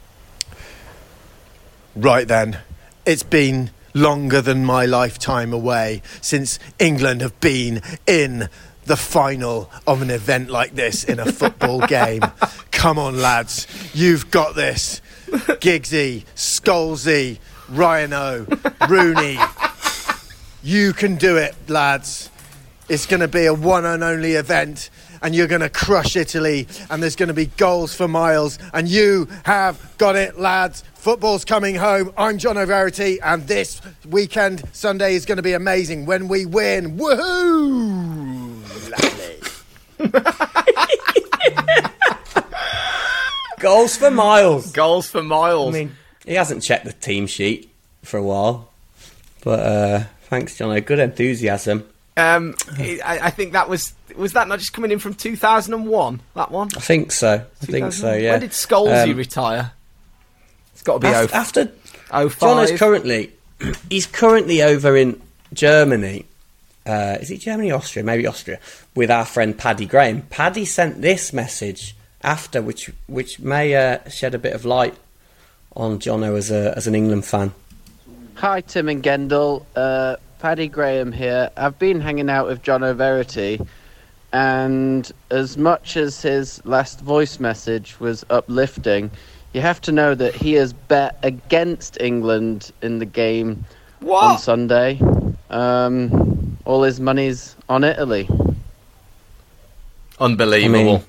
Right 1.95 2.25
then, 2.27 2.59
it's 3.05 3.23
been 3.23 3.71
longer 3.93 4.41
than 4.41 4.65
my 4.65 4.85
lifetime 4.85 5.53
away 5.53 6.01
since 6.21 6.59
England 6.79 7.21
have 7.21 7.39
been 7.39 7.81
in 8.07 8.49
the 8.85 8.97
final 8.97 9.69
of 9.85 10.01
an 10.01 10.09
event 10.09 10.49
like 10.49 10.75
this 10.75 11.03
in 11.03 11.19
a 11.19 11.31
football 11.31 11.79
game. 11.87 12.21
Come 12.71 12.97
on, 12.97 13.21
lads, 13.21 13.67
you've 13.93 14.31
got 14.31 14.55
this. 14.55 15.01
Giggsy, 15.29 16.25
Scholesy, 16.35 17.39
Ryano, 17.71 18.47
Rooney. 18.89 19.39
You 20.63 20.93
can 20.93 21.15
do 21.15 21.37
it, 21.37 21.55
lads. 21.69 22.29
It's 22.89 23.05
going 23.05 23.21
to 23.21 23.27
be 23.27 23.45
a 23.45 23.53
one 23.53 23.85
and 23.85 24.03
only 24.03 24.33
event, 24.33 24.89
and 25.21 25.35
you're 25.35 25.47
going 25.47 25.61
to 25.61 25.69
crush 25.69 26.15
Italy, 26.15 26.67
and 26.89 27.01
there's 27.01 27.15
going 27.15 27.27
to 27.27 27.33
be 27.33 27.45
goals 27.45 27.93
for 27.93 28.07
miles, 28.07 28.57
and 28.73 28.87
you 28.87 29.27
have 29.43 29.79
got 29.97 30.15
it, 30.15 30.39
lads. 30.39 30.83
Football's 30.95 31.45
coming 31.45 31.75
home. 31.75 32.13
I'm 32.17 32.37
John 32.37 32.57
O'Verity, 32.57 33.19
and 33.21 33.47
this 33.47 33.81
weekend, 34.07 34.63
Sunday, 34.71 35.15
is 35.15 35.25
going 35.25 35.37
to 35.37 35.43
be 35.43 35.53
amazing 35.53 36.05
when 36.05 36.27
we 36.27 36.45
win. 36.45 36.97
Woohoo! 36.97 38.51
Goals 43.59 43.95
for 43.95 44.09
Miles. 44.09 44.71
Goals 44.71 45.09
for 45.09 45.21
Miles. 45.21 45.75
I 45.75 45.79
mean, 45.79 45.91
he 46.25 46.33
hasn't 46.33 46.63
checked 46.63 46.85
the 46.85 46.93
team 46.93 47.27
sheet 47.27 47.69
for 48.01 48.17
a 48.17 48.23
while, 48.23 48.69
but 49.43 49.59
uh, 49.59 50.03
thanks, 50.23 50.57
Jono. 50.57 50.83
Good 50.83 50.99
enthusiasm. 50.99 51.87
Um, 52.17 52.55
I, 52.77 52.99
I 53.23 53.29
think 53.29 53.53
that 53.53 53.69
was 53.69 53.93
was 54.15 54.33
that 54.33 54.47
not 54.47 54.59
just 54.59 54.73
coming 54.73 54.91
in 54.91 54.99
from 54.99 55.13
2001? 55.13 56.21
That 56.35 56.51
one. 56.51 56.69
I 56.75 56.79
think 56.81 57.11
so. 57.11 57.45
I 57.61 57.65
think 57.65 57.93
so. 57.93 58.13
Yeah. 58.13 58.31
When 58.31 58.41
did 58.41 58.51
Scholesy 58.51 59.11
Um, 59.11 59.17
retire? 59.17 59.71
It's 60.73 60.83
got 60.83 60.93
to 60.95 60.99
be 60.99 61.07
After, 61.07 61.33
oh, 61.33 61.39
after 61.39 61.71
oh 62.11 62.27
Jono's 62.27 62.69
five. 62.71 62.79
currently 62.79 63.31
he's 63.89 64.07
currently 64.07 64.61
over 64.61 64.97
in 64.97 65.21
Germany. 65.53 66.25
Uh, 66.85 67.17
is 67.21 67.29
it 67.29 67.37
Germany, 67.37 67.71
or 67.71 67.75
Austria? 67.77 68.03
Maybe 68.03 68.25
Austria. 68.27 68.59
With 68.95 69.11
our 69.11 69.23
friend 69.25 69.55
Paddy 69.57 69.85
Graham. 69.85 70.23
Paddy 70.23 70.65
sent 70.65 71.01
this 71.01 71.31
message 71.31 71.95
after, 72.23 72.61
which 72.61 72.91
which 73.07 73.39
may 73.39 73.75
uh, 73.75 74.09
shed 74.09 74.33
a 74.35 74.39
bit 74.39 74.53
of 74.53 74.65
light 74.65 74.95
on 75.75 75.99
Jono 75.99 76.35
as 76.37 76.51
a 76.51 76.73
as 76.75 76.87
an 76.87 76.95
England 76.95 77.23
fan. 77.25 77.53
Hi, 78.35 78.61
Tim 78.61 78.89
and 78.89 79.03
Gendel. 79.03 79.65
Uh, 79.75 80.15
Paddy 80.41 80.67
Graham 80.67 81.11
here. 81.11 81.51
I've 81.55 81.77
been 81.77 82.01
hanging 82.01 82.27
out 82.27 82.47
with 82.47 82.63
John 82.63 82.83
O'Verity, 82.83 83.61
and 84.33 85.09
as 85.29 85.55
much 85.55 85.95
as 85.95 86.19
his 86.23 86.65
last 86.65 86.99
voice 87.01 87.39
message 87.39 87.99
was 87.99 88.25
uplifting, 88.31 89.11
you 89.53 89.61
have 89.61 89.79
to 89.81 89.91
know 89.91 90.15
that 90.15 90.33
he 90.33 90.53
has 90.53 90.73
bet 90.73 91.19
against 91.21 92.01
England 92.01 92.71
in 92.81 92.97
the 92.97 93.05
game 93.05 93.65
on 94.03 94.39
Sunday. 94.39 94.99
um, 95.51 96.57
all 96.65 96.81
his 96.81 96.99
money's 96.99 97.55
on 97.69 97.83
Italy. 97.83 98.27
Unbelievable. 100.19 100.75
I 100.75 100.83
mean, 100.83 101.03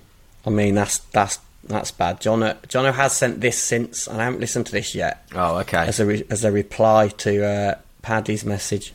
I 0.46 0.50
mean 0.50 0.74
that's 0.74 0.98
that's 0.98 1.38
that's 1.64 1.90
bad. 1.90 2.20
Jono 2.20 2.54
Jono 2.66 2.92
has 2.92 3.16
sent 3.16 3.40
this 3.40 3.56
since, 3.56 4.06
and 4.06 4.20
I 4.20 4.24
haven't 4.24 4.40
listened 4.40 4.66
to 4.66 4.72
this 4.72 4.94
yet. 4.94 5.26
Oh, 5.34 5.56
okay. 5.60 5.86
As 5.86 6.00
a 6.00 6.04
re- 6.06 6.24
as 6.28 6.44
a 6.44 6.52
reply 6.52 7.08
to 7.08 7.46
uh, 7.46 7.74
Paddy's 8.02 8.44
message. 8.44 8.92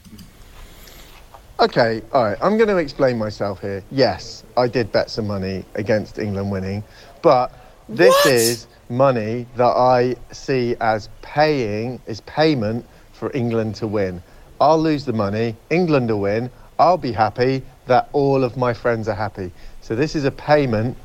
Okay, 1.60 2.04
all 2.13 2.24
right. 2.24 2.38
I'm 2.39 2.56
going 2.58 2.70
to 2.70 2.78
explain 2.78 3.17
myself 3.17 3.62
here. 3.62 3.84
Yes, 3.89 4.43
I 4.56 4.67
did 4.67 4.91
bet 4.91 5.10
some 5.10 5.26
money 5.26 5.65
against 5.74 6.20
England 6.20 6.52
winning, 6.52 6.84
but 7.24 7.52
this 7.89 8.13
What? 8.13 8.26
is 8.28 8.67
money 8.89 9.48
that 9.56 9.76
I 9.76 10.15
see 10.32 10.76
as 10.80 11.10
paying, 11.24 12.00
is 12.06 12.22
payment 12.22 12.86
for 13.12 13.32
England 13.36 13.74
to 13.76 13.88
win. 13.88 14.22
I'll 14.62 14.80
lose 14.80 15.04
the 15.04 15.13
money, 15.13 15.56
England 15.72 16.12
will 16.12 16.20
win. 16.20 16.52
I'll 16.78 16.98
be 16.98 17.12
happy 17.12 17.63
that 17.88 18.08
all 18.13 18.43
of 18.43 18.56
my 18.56 18.72
friends 18.72 19.08
are 19.08 19.15
happy. 19.15 19.52
So 19.82 19.96
this 19.96 20.15
is 20.15 20.26
a 20.26 20.32
payment 20.32 20.96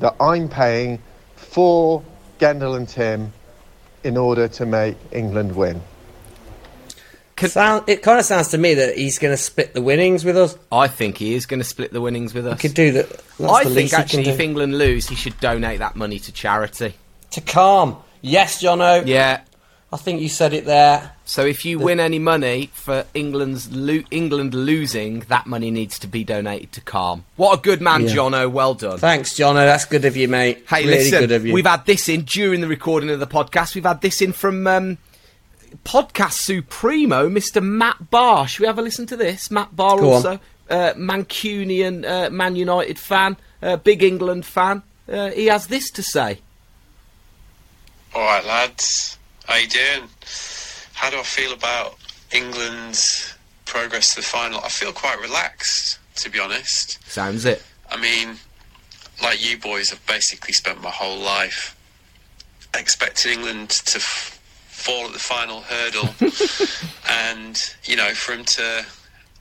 that 0.00 0.16
I'm 0.18 0.48
paying 0.48 1.00
for 1.36 2.02
Gendel 2.40 2.76
and 2.76 2.88
Tim 2.88 3.32
in 4.02 4.16
order 4.16 4.48
to 4.48 4.66
make 4.66 4.96
England 5.12 5.54
win. 5.54 5.80
Sound, 7.46 7.88
it 7.88 8.02
kind 8.02 8.18
of 8.18 8.24
sounds 8.24 8.48
to 8.48 8.58
me 8.58 8.74
that 8.74 8.96
he's 8.96 9.18
going 9.18 9.32
to 9.32 9.36
split 9.42 9.74
the 9.74 9.82
winnings 9.82 10.24
with 10.24 10.36
us. 10.36 10.56
I 10.72 10.88
think 10.88 11.18
he 11.18 11.34
is 11.34 11.46
going 11.46 11.60
to 11.60 11.64
split 11.64 11.92
the 11.92 12.00
winnings 12.00 12.34
with 12.34 12.46
us. 12.46 12.60
Could 12.60 12.74
do 12.74 12.92
that. 12.92 13.08
That's 13.38 13.52
I 13.52 13.64
the 13.64 13.70
think 13.74 13.90
he 13.90 13.96
actually, 13.96 14.28
if 14.28 14.40
England 14.40 14.76
lose, 14.76 15.08
he 15.08 15.14
should 15.14 15.38
donate 15.40 15.78
that 15.78 15.96
money 15.96 16.18
to 16.18 16.32
charity. 16.32 16.94
to 17.30 17.40
calm. 17.40 17.96
Yes, 18.22 18.62
Jono. 18.62 19.06
Yeah. 19.06 19.42
I 19.90 19.96
think 19.96 20.20
you 20.20 20.28
said 20.28 20.52
it 20.52 20.66
there. 20.66 21.12
So 21.24 21.46
if 21.46 21.64
you 21.64 21.78
win 21.78 21.98
any 21.98 22.18
money 22.18 22.68
for 22.74 23.06
England's 23.14 23.72
lo- 23.72 24.02
England 24.10 24.52
losing, 24.52 25.20
that 25.28 25.46
money 25.46 25.70
needs 25.70 25.98
to 26.00 26.06
be 26.06 26.24
donated 26.24 26.72
to 26.72 26.80
Calm. 26.82 27.24
What 27.36 27.58
a 27.58 27.62
good 27.62 27.80
man, 27.80 28.02
Yeah. 28.02 28.14
Jono. 28.14 28.50
Well 28.50 28.74
done. 28.74 28.98
Thanks, 28.98 29.32
Jono. 29.34 29.54
That's 29.64 29.86
good 29.86 30.04
of 30.04 30.14
you, 30.14 30.28
mate. 30.28 30.64
Hey, 30.68 30.84
really 30.84 30.98
listen, 31.04 31.20
good 31.20 31.32
of 31.32 31.46
you. 31.46 31.54
we've 31.54 31.64
had 31.64 31.86
this 31.86 32.06
in 32.10 32.22
during 32.22 32.60
the 32.60 32.68
recording 32.68 33.08
of 33.08 33.18
the 33.18 33.26
podcast. 33.26 33.74
We've 33.74 33.84
had 33.84 34.02
this 34.02 34.20
in 34.20 34.32
from 34.34 34.66
um, 34.66 34.98
podcast 35.84 36.32
supremo, 36.32 37.28
Mr. 37.28 37.62
Matt 37.62 38.10
Barr. 38.10 38.46
Should 38.48 38.60
we 38.60 38.66
have 38.66 38.78
a 38.78 38.82
listen 38.82 39.06
to 39.06 39.16
this? 39.16 39.50
Matt 39.50 39.74
Barr, 39.74 39.98
Go 39.98 40.12
also 40.12 40.40
uh, 40.70 40.92
Mancunian 40.96 42.04
uh, 42.04 42.30
Man 42.30 42.56
United 42.56 42.98
fan, 42.98 43.36
uh, 43.62 43.76
big 43.76 44.02
England 44.02 44.44
fan. 44.46 44.82
Uh, 45.08 45.30
he 45.30 45.46
has 45.46 45.68
this 45.68 45.90
to 45.92 46.02
say. 46.02 46.40
All 48.14 48.22
right, 48.22 48.44
lads. 48.44 49.18
How 49.46 49.56
you 49.56 49.68
doing? 49.68 50.08
How 50.94 51.10
do 51.10 51.18
I 51.18 51.22
feel 51.22 51.52
about 51.52 51.96
England's 52.32 53.34
progress 53.64 54.10
to 54.14 54.16
the 54.16 54.26
final? 54.26 54.60
I 54.60 54.68
feel 54.68 54.92
quite 54.92 55.20
relaxed, 55.20 55.98
to 56.16 56.30
be 56.30 56.38
honest. 56.38 56.98
Sounds 57.08 57.44
it. 57.44 57.62
I 57.90 57.98
mean, 58.00 58.36
like 59.22 59.44
you 59.46 59.58
boys, 59.58 59.92
I've 59.92 60.06
basically 60.06 60.52
spent 60.52 60.82
my 60.82 60.90
whole 60.90 61.18
life 61.18 61.74
expecting 62.74 63.32
England 63.32 63.70
to 63.70 63.96
f- 63.98 64.37
fall 64.88 65.06
at 65.06 65.12
the 65.12 65.18
final 65.18 65.60
hurdle, 65.60 66.14
and 67.08 67.74
you 67.84 67.96
know, 67.96 68.14
for 68.14 68.32
him 68.32 68.44
to 68.44 68.86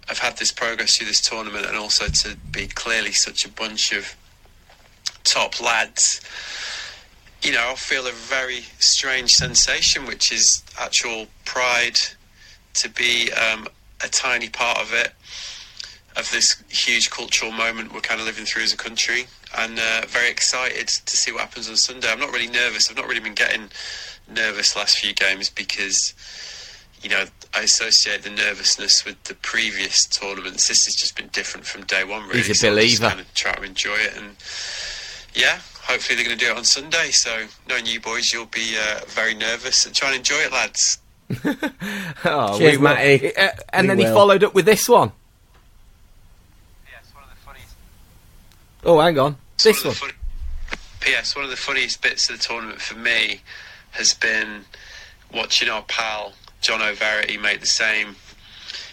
have 0.07 0.19
had 0.19 0.37
this 0.37 0.51
progress 0.51 0.97
through 0.97 1.07
this 1.07 1.21
tournament, 1.21 1.65
and 1.65 1.75
also 1.75 2.07
to 2.07 2.35
be 2.51 2.67
clearly 2.67 3.11
such 3.11 3.45
a 3.45 3.49
bunch 3.49 3.93
of 3.93 4.15
top 5.23 5.61
lads 5.61 6.21
you 7.41 7.51
know, 7.51 7.71
I 7.71 7.75
feel 7.75 8.07
a 8.07 8.11
very 8.11 8.61
strange 8.79 9.35
sensation, 9.35 10.05
which 10.05 10.31
is 10.31 10.63
actual 10.79 11.27
pride 11.45 11.99
to 12.73 12.89
be 12.89 13.31
um, 13.31 13.67
a 14.03 14.07
tiny 14.07 14.49
part 14.49 14.79
of 14.79 14.93
it, 14.93 15.13
of 16.15 16.29
this 16.31 16.61
huge 16.67 17.11
cultural 17.11 17.51
moment 17.51 17.93
we're 17.93 18.01
kind 18.01 18.19
of 18.19 18.25
living 18.25 18.45
through 18.45 18.63
as 18.63 18.73
a 18.73 18.77
country, 18.77 19.27
and 19.57 19.79
uh, 19.79 20.01
very 20.07 20.29
excited 20.29 20.87
to 20.87 21.15
see 21.17 21.31
what 21.31 21.41
happens 21.41 21.69
on 21.69 21.75
Sunday. 21.75 22.11
I'm 22.11 22.19
not 22.19 22.31
really 22.31 22.47
nervous. 22.47 22.89
I've 22.89 22.97
not 22.97 23.07
really 23.07 23.21
been 23.21 23.35
getting 23.35 23.69
nervous 24.29 24.75
last 24.75 24.97
few 24.99 25.13
games 25.13 25.49
because, 25.49 26.13
you 27.01 27.09
know, 27.09 27.25
I 27.55 27.61
associate 27.61 28.23
the 28.23 28.29
nervousness 28.29 29.05
with 29.05 29.21
the 29.23 29.33
previous 29.35 30.05
tournaments. 30.05 30.67
This 30.67 30.85
has 30.85 30.95
just 30.95 31.15
been 31.15 31.27
different 31.27 31.65
from 31.65 31.83
day 31.85 32.03
one, 32.03 32.23
really. 32.27 32.39
He's 32.41 32.49
a 32.49 32.55
So 32.55 32.67
I'm 32.69 32.75
just 32.77 32.99
believer. 32.99 33.09
kind 33.15 33.19
of 33.21 33.33
try 33.33 33.53
to 33.53 33.63
enjoy 33.63 33.95
it 33.95 34.15
and 34.17 34.35
yeah, 35.33 35.59
hopefully 35.83 36.15
they're 36.15 36.25
going 36.25 36.37
to 36.37 36.45
do 36.45 36.51
it 36.51 36.57
on 36.57 36.63
Sunday. 36.65 37.11
So, 37.11 37.45
knowing 37.69 37.85
you 37.85 37.99
boys, 37.99 38.31
you'll 38.33 38.45
be 38.47 38.75
uh, 38.77 39.01
very 39.07 39.33
nervous 39.35 39.85
and 39.85 39.93
try 39.93 40.09
and 40.09 40.17
enjoy 40.17 40.35
it, 40.37 40.51
lads. 40.51 40.97
Oh, 42.25 42.57
Cheers, 42.57 42.77
we. 42.77 42.83
Matty. 42.83 43.35
Uh, 43.35 43.49
and 43.69 43.87
We 43.89 43.95
then 43.95 43.99
he 43.99 44.05
followed 44.13 44.43
up 44.43 44.53
with 44.55 44.65
this 44.65 44.87
one. 44.89 45.11
Oh, 48.83 48.99
hang 48.99 49.19
on. 49.19 49.35
This 49.63 49.83
one. 49.83 49.95
P.S. 51.01 51.35
One 51.35 51.43
of 51.45 51.51
the 51.51 51.57
funniest 51.57 52.01
bits 52.01 52.29
of 52.29 52.37
the 52.37 52.43
tournament 52.43 52.81
for 52.81 52.95
me 52.97 53.41
has 53.97 54.13
been 54.13 54.65
watching 55.33 55.69
our 55.69 55.83
pal 55.83 56.33
John 56.61 56.81
O'Verity 56.81 57.37
make 57.37 57.59
the 57.59 57.65
same 57.67 58.15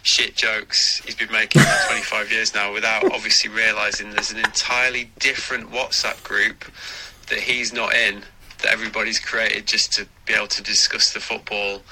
shit 0.02 0.36
jokes 0.36 0.98
he's 1.04 1.14
been 1.14 1.32
making 1.32 1.62
for 1.62 1.86
25 1.88 2.30
years 2.30 2.54
now 2.54 2.72
without 2.72 3.04
obviously 3.12 3.50
realising 3.50 4.10
there's 4.10 4.30
an 4.30 4.38
entirely 4.38 5.10
different 5.18 5.70
WhatsApp 5.70 6.22
group 6.22 6.64
that 7.28 7.38
he's 7.38 7.72
not 7.72 7.94
in 7.94 8.22
that 8.64 8.72
everybody's 8.72 9.18
created 9.18 9.66
just 9.66 9.92
to 9.92 10.06
be 10.26 10.34
able 10.34 10.46
to 10.48 10.62
discuss 10.62 11.12
the 11.12 11.20
football. 11.20 11.82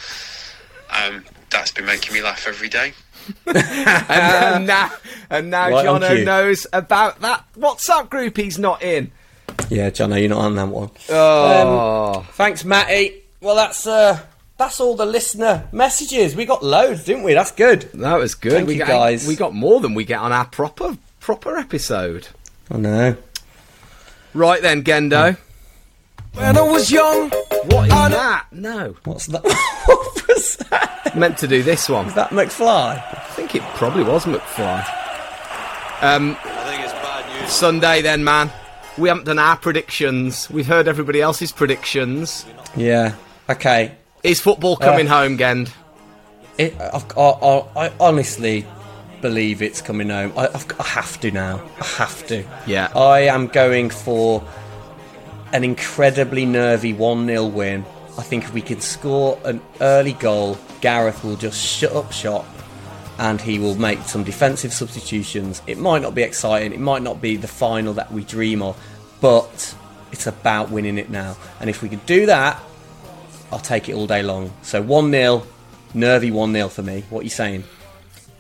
Um, 0.91 1.25
that's 1.51 1.71
been 1.71 1.85
making 1.85 2.15
me 2.15 2.23
laugh 2.23 2.47
every 2.47 2.69
day. 2.69 2.93
and, 3.47 3.57
and 3.57 4.67
now, 4.67 4.91
and 5.31 5.51
now 5.51 5.71
Right 5.71 5.87
Jono 5.87 6.25
knows 6.25 6.67
about 6.73 7.21
that 7.21 7.45
WhatsApp 7.57 8.11
group 8.11 8.37
he's 8.37 8.59
not 8.59 8.83
in. 8.83 9.13
Yeah, 9.73 9.89
Jono, 9.89 10.21
you're 10.21 10.29
not 10.29 10.43
on 10.43 10.55
that 10.57 10.69
one. 10.69 10.91
Oh. 11.09 12.17
Um, 12.19 12.25
thanks, 12.33 12.63
Matty. 12.63 13.23
Well, 13.41 13.57
that's 13.57 13.87
uh, 13.87 14.21
that's 14.59 14.81
all 14.81 14.97
the 14.97 15.07
listener 15.07 15.67
messages. 15.73 16.37
We 16.37 16.45
got 16.45 16.63
loads, 16.63 17.05
didn't 17.05 17.23
we? 17.23 17.33
That's 17.33 17.53
good. 17.53 17.89
That 17.95 18.17
was 18.17 18.35
good. 18.35 18.53
Thank 18.53 18.69
we 18.69 18.75
you, 18.75 18.81
got, 18.81 18.89
guys. 18.89 19.27
We 19.27 19.35
got 19.35 19.55
more 19.55 19.81
than 19.81 19.95
we 19.95 20.05
get 20.05 20.19
on 20.19 20.31
our 20.31 20.45
proper 20.45 20.99
proper 21.21 21.57
episode. 21.57 22.29
I 22.71 22.77
know. 22.77 23.17
Right 24.35 24.61
then, 24.61 24.85
Gendo. 24.85 25.39
When 26.35 26.57
I 26.59 26.61
was 26.61 26.91
young, 26.91 27.31
What 27.31 27.87
is 27.87 27.93
that? 27.93 28.47
No. 28.53 28.95
What's 29.05 29.27
that? 29.29 29.43
what 29.87 30.29
was 30.29 30.57
that? 30.69 31.17
Meant 31.17 31.39
to 31.39 31.49
do 31.49 31.63
this 31.63 31.89
one. 31.89 32.09
Is 32.09 32.15
that 32.15 32.29
McFly? 32.29 32.99
I 32.99 33.27
think 33.31 33.55
it 33.55 33.63
probably 33.77 34.05
was 34.05 34.27
McFly. 34.27 34.81
Um, 36.03 36.37
I 36.45 36.65
think 36.65 36.83
it's 36.85 36.93
bad 36.93 37.41
news. 37.41 37.51
Sunday 37.51 38.03
then, 38.03 38.23
man. 38.23 38.51
We 38.99 39.09
haven't 39.09 39.25
done 39.25 39.39
our 39.39 39.57
predictions. 39.57 40.51
We've 40.51 40.67
heard 40.67 40.87
everybody 40.87 41.21
else's 41.21 41.53
predictions. 41.53 42.45
Yeah. 42.77 43.15
Okay. 43.49 43.97
Is 44.23 44.41
football 44.41 44.77
coming 44.77 45.09
Uh, 45.09 45.19
home, 45.21 45.39
Gend? 45.39 45.73
It, 46.59 46.75
I, 46.79 47.03
I, 47.17 47.87
I 47.87 47.93
honestly 47.99 48.67
believe 49.23 49.63
it's 49.63 49.81
coming 49.81 50.11
home. 50.11 50.33
I, 50.37 50.49
I've, 50.49 50.67
I 50.79 50.85
have 50.85 51.19
to 51.21 51.31
now. 51.31 51.63
I 51.81 51.85
have 51.85 52.27
to. 52.27 52.45
Yeah. 52.67 52.91
I 52.95 53.21
am 53.21 53.47
going 53.49 53.89
for 53.91 54.45
an 55.53 55.65
incredibly 55.65 56.45
nervy 56.45 56.93
1 56.93 57.27
0 57.27 57.47
win. 57.47 57.85
I 58.19 58.23
think 58.23 58.45
if 58.45 58.53
we 58.53 58.61
can 58.61 58.81
score 58.81 59.39
an 59.45 59.63
early 59.81 60.13
goal, 60.13 60.59
Gareth 60.83 61.25
will 61.25 61.37
just 61.37 61.59
shut 61.65 61.93
up 61.93 62.13
shop 62.13 62.45
and 63.19 63.41
he 63.41 63.59
will 63.59 63.75
make 63.75 64.01
some 64.01 64.25
defensive 64.25 64.73
substitutions. 64.73 65.63
It 65.67 65.79
might 65.79 66.03
not 66.03 66.15
be 66.15 66.23
exciting, 66.23 66.73
it 66.73 66.81
might 66.81 67.03
not 67.03 67.21
be 67.21 67.37
the 67.37 67.49
final 67.49 67.95
that 67.95 68.13
we 68.13 68.25
dream 68.25 68.63
of, 68.63 68.77
but 69.21 69.75
it's 70.11 70.27
about 70.27 70.71
winning 70.71 70.99
it 70.99 71.11
now. 71.11 71.37
And 71.61 71.71
if 71.71 71.83
we 71.83 71.89
can 71.89 72.01
do 72.07 72.27
that, 72.27 72.61
I'll 73.51 73.59
take 73.59 73.89
it 73.89 73.95
all 73.95 74.07
day 74.07 74.23
long. 74.23 74.53
So 74.63 74.83
1 74.83 75.11
0, 75.11 75.47
nervy 75.95 76.31
1 76.31 76.53
0 76.53 76.69
for 76.69 76.83
me. 76.83 77.05
What 77.11 77.21
are 77.21 77.25
you 77.25 77.31
saying? 77.31 77.65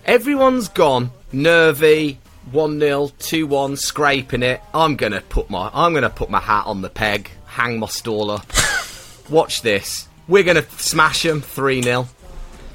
Everyone's 0.05 0.69
gone 0.69 1.11
nervy. 1.33 2.19
One 2.51 2.81
0 2.81 3.13
two 3.21 3.47
one, 3.47 3.77
scraping 3.77 4.43
it. 4.43 4.61
I'm 4.75 4.97
gonna 4.97 5.21
put 5.21 5.49
my 5.49 5.71
I'm 5.73 5.95
gonna 5.95 6.11
put 6.11 6.29
my 6.29 6.41
hat 6.41 6.67
on 6.67 6.83
the 6.83 6.91
peg, 6.91 7.31
hang 7.47 7.79
my 7.79 7.87
stall 7.87 8.33
up. 8.33 8.47
Watch 9.31 9.63
this. 9.63 10.09
We're 10.27 10.43
gonna 10.43 10.69
smash 10.77 11.23
them 11.23 11.41
three 11.41 11.83
0 11.83 12.09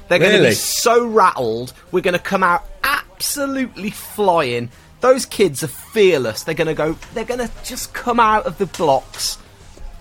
They're 0.08 0.18
gonna 0.18 0.38
be 0.40 0.52
so 0.52 1.06
rattled. 1.06 1.72
We're 1.92 2.02
gonna 2.02 2.18
come 2.18 2.42
out 2.42 2.64
absolutely 2.82 3.90
flying. 3.90 4.70
Those 5.00 5.26
kids 5.26 5.62
are 5.62 5.68
fearless. 5.68 6.42
They're 6.42 6.54
gonna 6.54 6.74
go. 6.74 6.96
They're 7.14 7.24
gonna 7.24 7.50
just 7.64 7.92
come 7.94 8.18
out 8.18 8.46
of 8.46 8.58
the 8.58 8.66
blocks. 8.66 9.38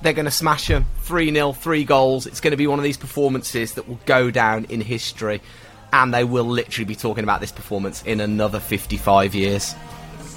They're 0.01 0.13
going 0.13 0.25
to 0.25 0.31
smash 0.31 0.67
them 0.67 0.85
3 1.01 1.33
0, 1.33 1.53
three 1.53 1.83
goals. 1.83 2.27
It's 2.27 2.39
going 2.39 2.51
to 2.51 2.57
be 2.57 2.67
one 2.67 2.79
of 2.79 2.83
these 2.83 2.97
performances 2.97 3.73
that 3.73 3.87
will 3.87 3.99
go 4.05 4.29
down 4.29 4.65
in 4.65 4.81
history. 4.81 5.41
And 5.91 6.13
they 6.13 6.23
will 6.23 6.43
literally 6.43 6.85
be 6.85 6.95
talking 6.95 7.23
about 7.23 7.39
this 7.39 7.51
performance 7.51 8.03
in 8.03 8.19
another 8.19 8.59
55 8.59 9.33
years. 9.33 9.73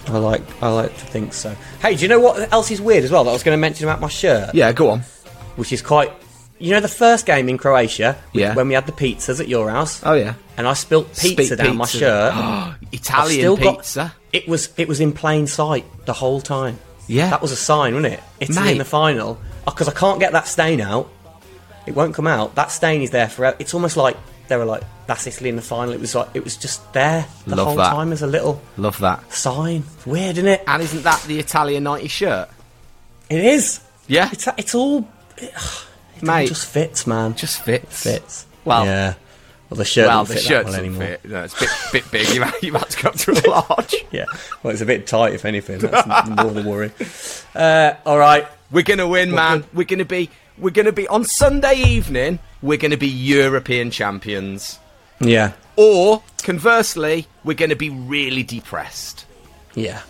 I 0.06 0.18
like 0.18 0.42
I 0.62 0.68
like 0.68 0.96
to 0.96 1.04
think 1.06 1.34
so. 1.34 1.54
Hey, 1.82 1.94
do 1.94 2.02
you 2.02 2.08
know 2.08 2.20
what 2.20 2.50
else 2.52 2.70
is 2.70 2.80
weird 2.80 3.04
as 3.04 3.10
well 3.10 3.24
that 3.24 3.30
I 3.30 3.32
was 3.32 3.42
going 3.42 3.56
to 3.56 3.60
mention 3.60 3.86
about 3.86 4.00
my 4.00 4.08
shirt? 4.08 4.54
Yeah, 4.54 4.72
go 4.72 4.88
on. 4.88 5.00
Which 5.56 5.72
is 5.72 5.82
quite 5.82 6.10
you 6.60 6.70
know 6.72 6.80
the 6.80 6.88
first 6.88 7.26
game 7.26 7.48
in 7.48 7.58
Croatia, 7.58 8.16
Yeah. 8.32 8.54
when 8.54 8.68
we 8.68 8.74
had 8.74 8.86
the 8.86 8.92
pizzas 8.92 9.40
at 9.40 9.48
your 9.48 9.70
house, 9.70 10.00
Oh 10.04 10.14
yeah. 10.14 10.34
and 10.56 10.68
I 10.68 10.74
spilt 10.74 11.08
pizza 11.16 11.44
Speak 11.46 11.58
down 11.58 11.76
my 11.76 11.84
pizza. 11.86 11.98
shirt. 11.98 12.34
I've 12.34 12.76
Italian 12.92 13.40
still 13.40 13.56
got- 13.56 13.76
pizza. 13.78 14.14
it 14.32 14.46
was 14.46 14.68
it 14.76 14.86
was 14.86 15.00
in 15.00 15.12
plain 15.12 15.46
sight 15.46 15.84
the 16.06 16.12
whole 16.12 16.40
time. 16.40 16.78
Yeah. 17.08 17.30
that 17.30 17.42
was 17.42 17.50
a 17.50 17.56
sign, 17.56 17.94
wasn't 17.94 18.14
it? 18.14 18.20
Italy 18.38 18.60
Mate. 18.66 18.72
in 18.72 18.78
the 18.78 18.84
final 18.84 19.38
oh, 19.66 19.70
because 19.72 19.88
I 19.88 19.92
can't 19.92 20.20
get 20.20 20.32
that 20.32 20.46
stain 20.46 20.80
out. 20.80 21.10
It 21.86 21.94
won't 21.96 22.14
come 22.14 22.26
out. 22.28 22.54
That 22.54 22.70
stain 22.70 23.02
is 23.02 23.10
there 23.10 23.28
forever. 23.28 23.56
It's 23.58 23.74
almost 23.74 23.96
like 23.96 24.16
they 24.48 24.56
were 24.56 24.64
like, 24.66 24.82
"That's 25.06 25.26
Italy 25.26 25.48
in 25.48 25.56
the 25.56 25.62
final." 25.62 25.92
It 25.94 26.00
was 26.00 26.14
like 26.14 26.28
it 26.34 26.44
was 26.44 26.56
just 26.56 26.92
there 26.92 27.24
the 27.46 27.56
Love 27.56 27.66
whole 27.68 27.76
that. 27.76 27.90
time 27.90 28.12
as 28.12 28.22
a 28.22 28.26
little 28.28 28.60
Love 28.76 28.98
that. 29.00 29.32
sign. 29.32 29.82
It's 29.96 30.06
weird, 30.06 30.36
isn't 30.38 30.46
it? 30.48 30.62
And 30.68 30.82
isn't 30.82 31.02
that 31.02 31.22
the 31.26 31.38
Italian 31.40 31.84
90 31.84 32.06
shirt? 32.08 32.48
It 33.30 33.44
is. 33.44 33.80
Yeah. 34.06 34.28
It's 34.32 34.46
it's 34.58 34.74
all 34.74 35.08
Mate. 36.26 36.48
just 36.48 36.66
fits, 36.66 37.06
man. 37.06 37.34
Just 37.34 37.62
fits. 37.64 38.02
fits. 38.02 38.46
Well- 38.64 38.84
yeah. 38.86 39.14
Well, 39.68 39.78
the 39.78 39.84
shirt 39.84 40.08
well, 40.08 40.24
the 40.24 40.34
fit 40.34 40.42
shirt 40.42 40.48
that 40.48 40.54
well 40.64 40.72
doesn't 40.72 40.84
anymore. 40.84 41.06
fit. 41.06 41.24
No, 41.30 41.44
it's 41.44 41.54
a 41.56 41.60
bit, 41.60 41.70
bit 41.92 42.10
big. 42.10 42.28
You've 42.34 42.42
had, 42.42 42.54
you've 42.60 42.88
to 42.88 43.02
go 43.02 43.08
up 43.10 43.14
to 43.14 43.30
a 43.30 43.38
large. 43.48 43.94
Yeah. 44.10 44.24
Well, 44.64 44.72
it's 44.72 44.82
a 44.82 44.86
bit 44.86 45.06
tight, 45.06 45.34
if 45.34 45.44
anything. 45.44 45.78
That's 45.78 46.28
more 46.28 46.50
the 46.50 46.62
worry. 46.68 46.90
Uh, 47.54 47.94
all 48.04 48.18
right. 48.18 48.48
We're 48.72 48.82
gonna 48.82 49.06
win, 49.06 49.30
man. 49.30 49.62
We're 49.72 49.84
gonna 49.84 50.04
be. 50.04 50.28
We're 50.58 50.70
gonna 50.70 50.90
be 50.90 51.06
on 51.06 51.24
Sunday 51.24 51.76
evening. 51.76 52.40
We're 52.62 52.78
gonna 52.78 52.96
be 52.96 53.06
European 53.06 53.92
champions. 53.92 54.80
Yeah. 55.20 55.52
Or 55.76 56.22
conversely, 56.42 57.28
we're 57.44 57.54
gonna 57.54 57.76
be 57.76 57.90
really 57.90 58.42
depressed. 58.42 59.24
Yeah. 59.76 60.00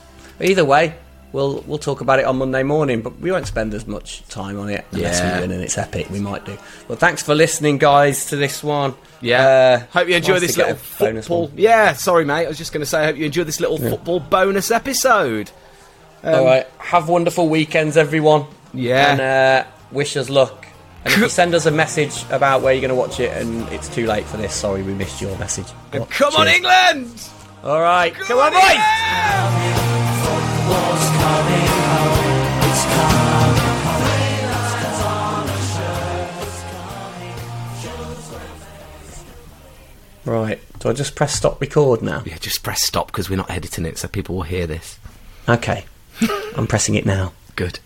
Either 0.41 0.65
way, 0.65 0.95
we'll 1.33 1.63
we'll 1.67 1.79
talk 1.79 2.01
about 2.01 2.19
it 2.19 2.25
on 2.25 2.39
Monday 2.39 2.63
morning, 2.63 3.03
but 3.03 3.19
we 3.21 3.31
won't 3.33 3.47
spend 3.47 3.75
as 3.75 3.87
much 3.87 4.27
time 4.29 4.59
on 4.59 4.69
it 4.71 4.85
unless 4.93 5.21
Yeah. 5.21 5.35
we 5.37 5.41
win 5.43 5.51
and 5.53 5.63
it's 5.63 5.79
epic. 5.79 6.09
We 6.11 6.21
might 6.21 6.45
do. 6.45 6.57
Well, 6.89 6.99
thanks 6.99 7.23
for 7.23 7.35
listening, 7.35 7.79
guys, 7.79 8.27
to 8.27 8.37
this 8.37 8.63
one. 8.63 8.95
Yeah. 9.21 9.47
Uh, 9.93 9.99
hope 9.99 10.09
you 10.09 10.17
enjoy 10.17 10.35
nice 10.35 10.41
this 10.43 10.57
little 10.57 10.75
football. 10.77 11.49
one. 11.49 11.53
Yeah. 11.57 11.93
Sorry, 11.95 12.25
mate. 12.25 12.47
I 12.47 12.49
was 12.49 12.59
just 12.59 12.73
gonna 12.73 12.87
say. 12.87 13.01
I 13.03 13.05
hope 13.07 13.17
you 13.17 13.27
enjoy 13.27 13.45
this 13.45 13.61
little 13.61 13.79
football 13.79 14.21
bonus 14.21 14.71
episode. 14.71 15.51
Um, 16.23 16.35
All 16.35 16.45
right. 16.45 16.67
Have 16.79 17.09
wonderful 17.09 17.49
weekends, 17.49 17.97
everyone. 17.97 18.45
Yeah. 18.75 19.13
And 19.13 19.21
uh, 19.21 19.71
wish 19.91 20.17
us 20.17 20.29
luck. 20.29 20.67
And 21.05 21.15
if 21.15 21.21
you 21.21 21.29
send 21.31 21.55
us 21.55 21.65
a 21.65 21.71
message 21.71 22.25
about 22.31 22.61
where 22.61 22.75
you're 22.75 22.83
going 22.83 22.91
to 22.91 22.95
watch 22.95 23.21
it 23.21 23.35
and 23.35 23.67
it's 23.73 23.89
too 23.89 24.07
late 24.07 24.27
for 24.27 24.37
this, 24.37 24.55
sorry 24.55 24.83
we 24.83 24.93
missed 24.93 25.23
your 25.23 25.35
message. 25.39 25.65
Come 26.11 26.35
on, 26.37 26.47
England! 26.47 27.27
All 27.65 27.81
right. 27.81 28.13
Come, 28.15 28.39
on, 28.39 28.53
boys! 28.53 29.90
Right. 40.25 40.61
Do 40.79 40.89
I 40.89 40.93
just 40.93 41.17
press 41.17 41.35
stop 41.35 41.61
record 41.61 42.03
now? 42.03 42.23
Yeah, 42.25 42.37
just 42.39 42.63
press 42.63 42.83
stop 42.83 43.09
because 43.09 43.29
we're 43.29 43.37
not 43.37 43.51
editing 43.51 43.85
it, 43.85 43.99
so 43.99 44.07
people 44.07 44.37
will 44.37 44.43
hear 44.43 44.67
this. 44.67 44.99
Okay. 45.49 45.85
I'm 46.57 46.67
pressing 46.67 46.95
it 46.95 47.05
now. 47.05 47.33
Good. 47.57 47.81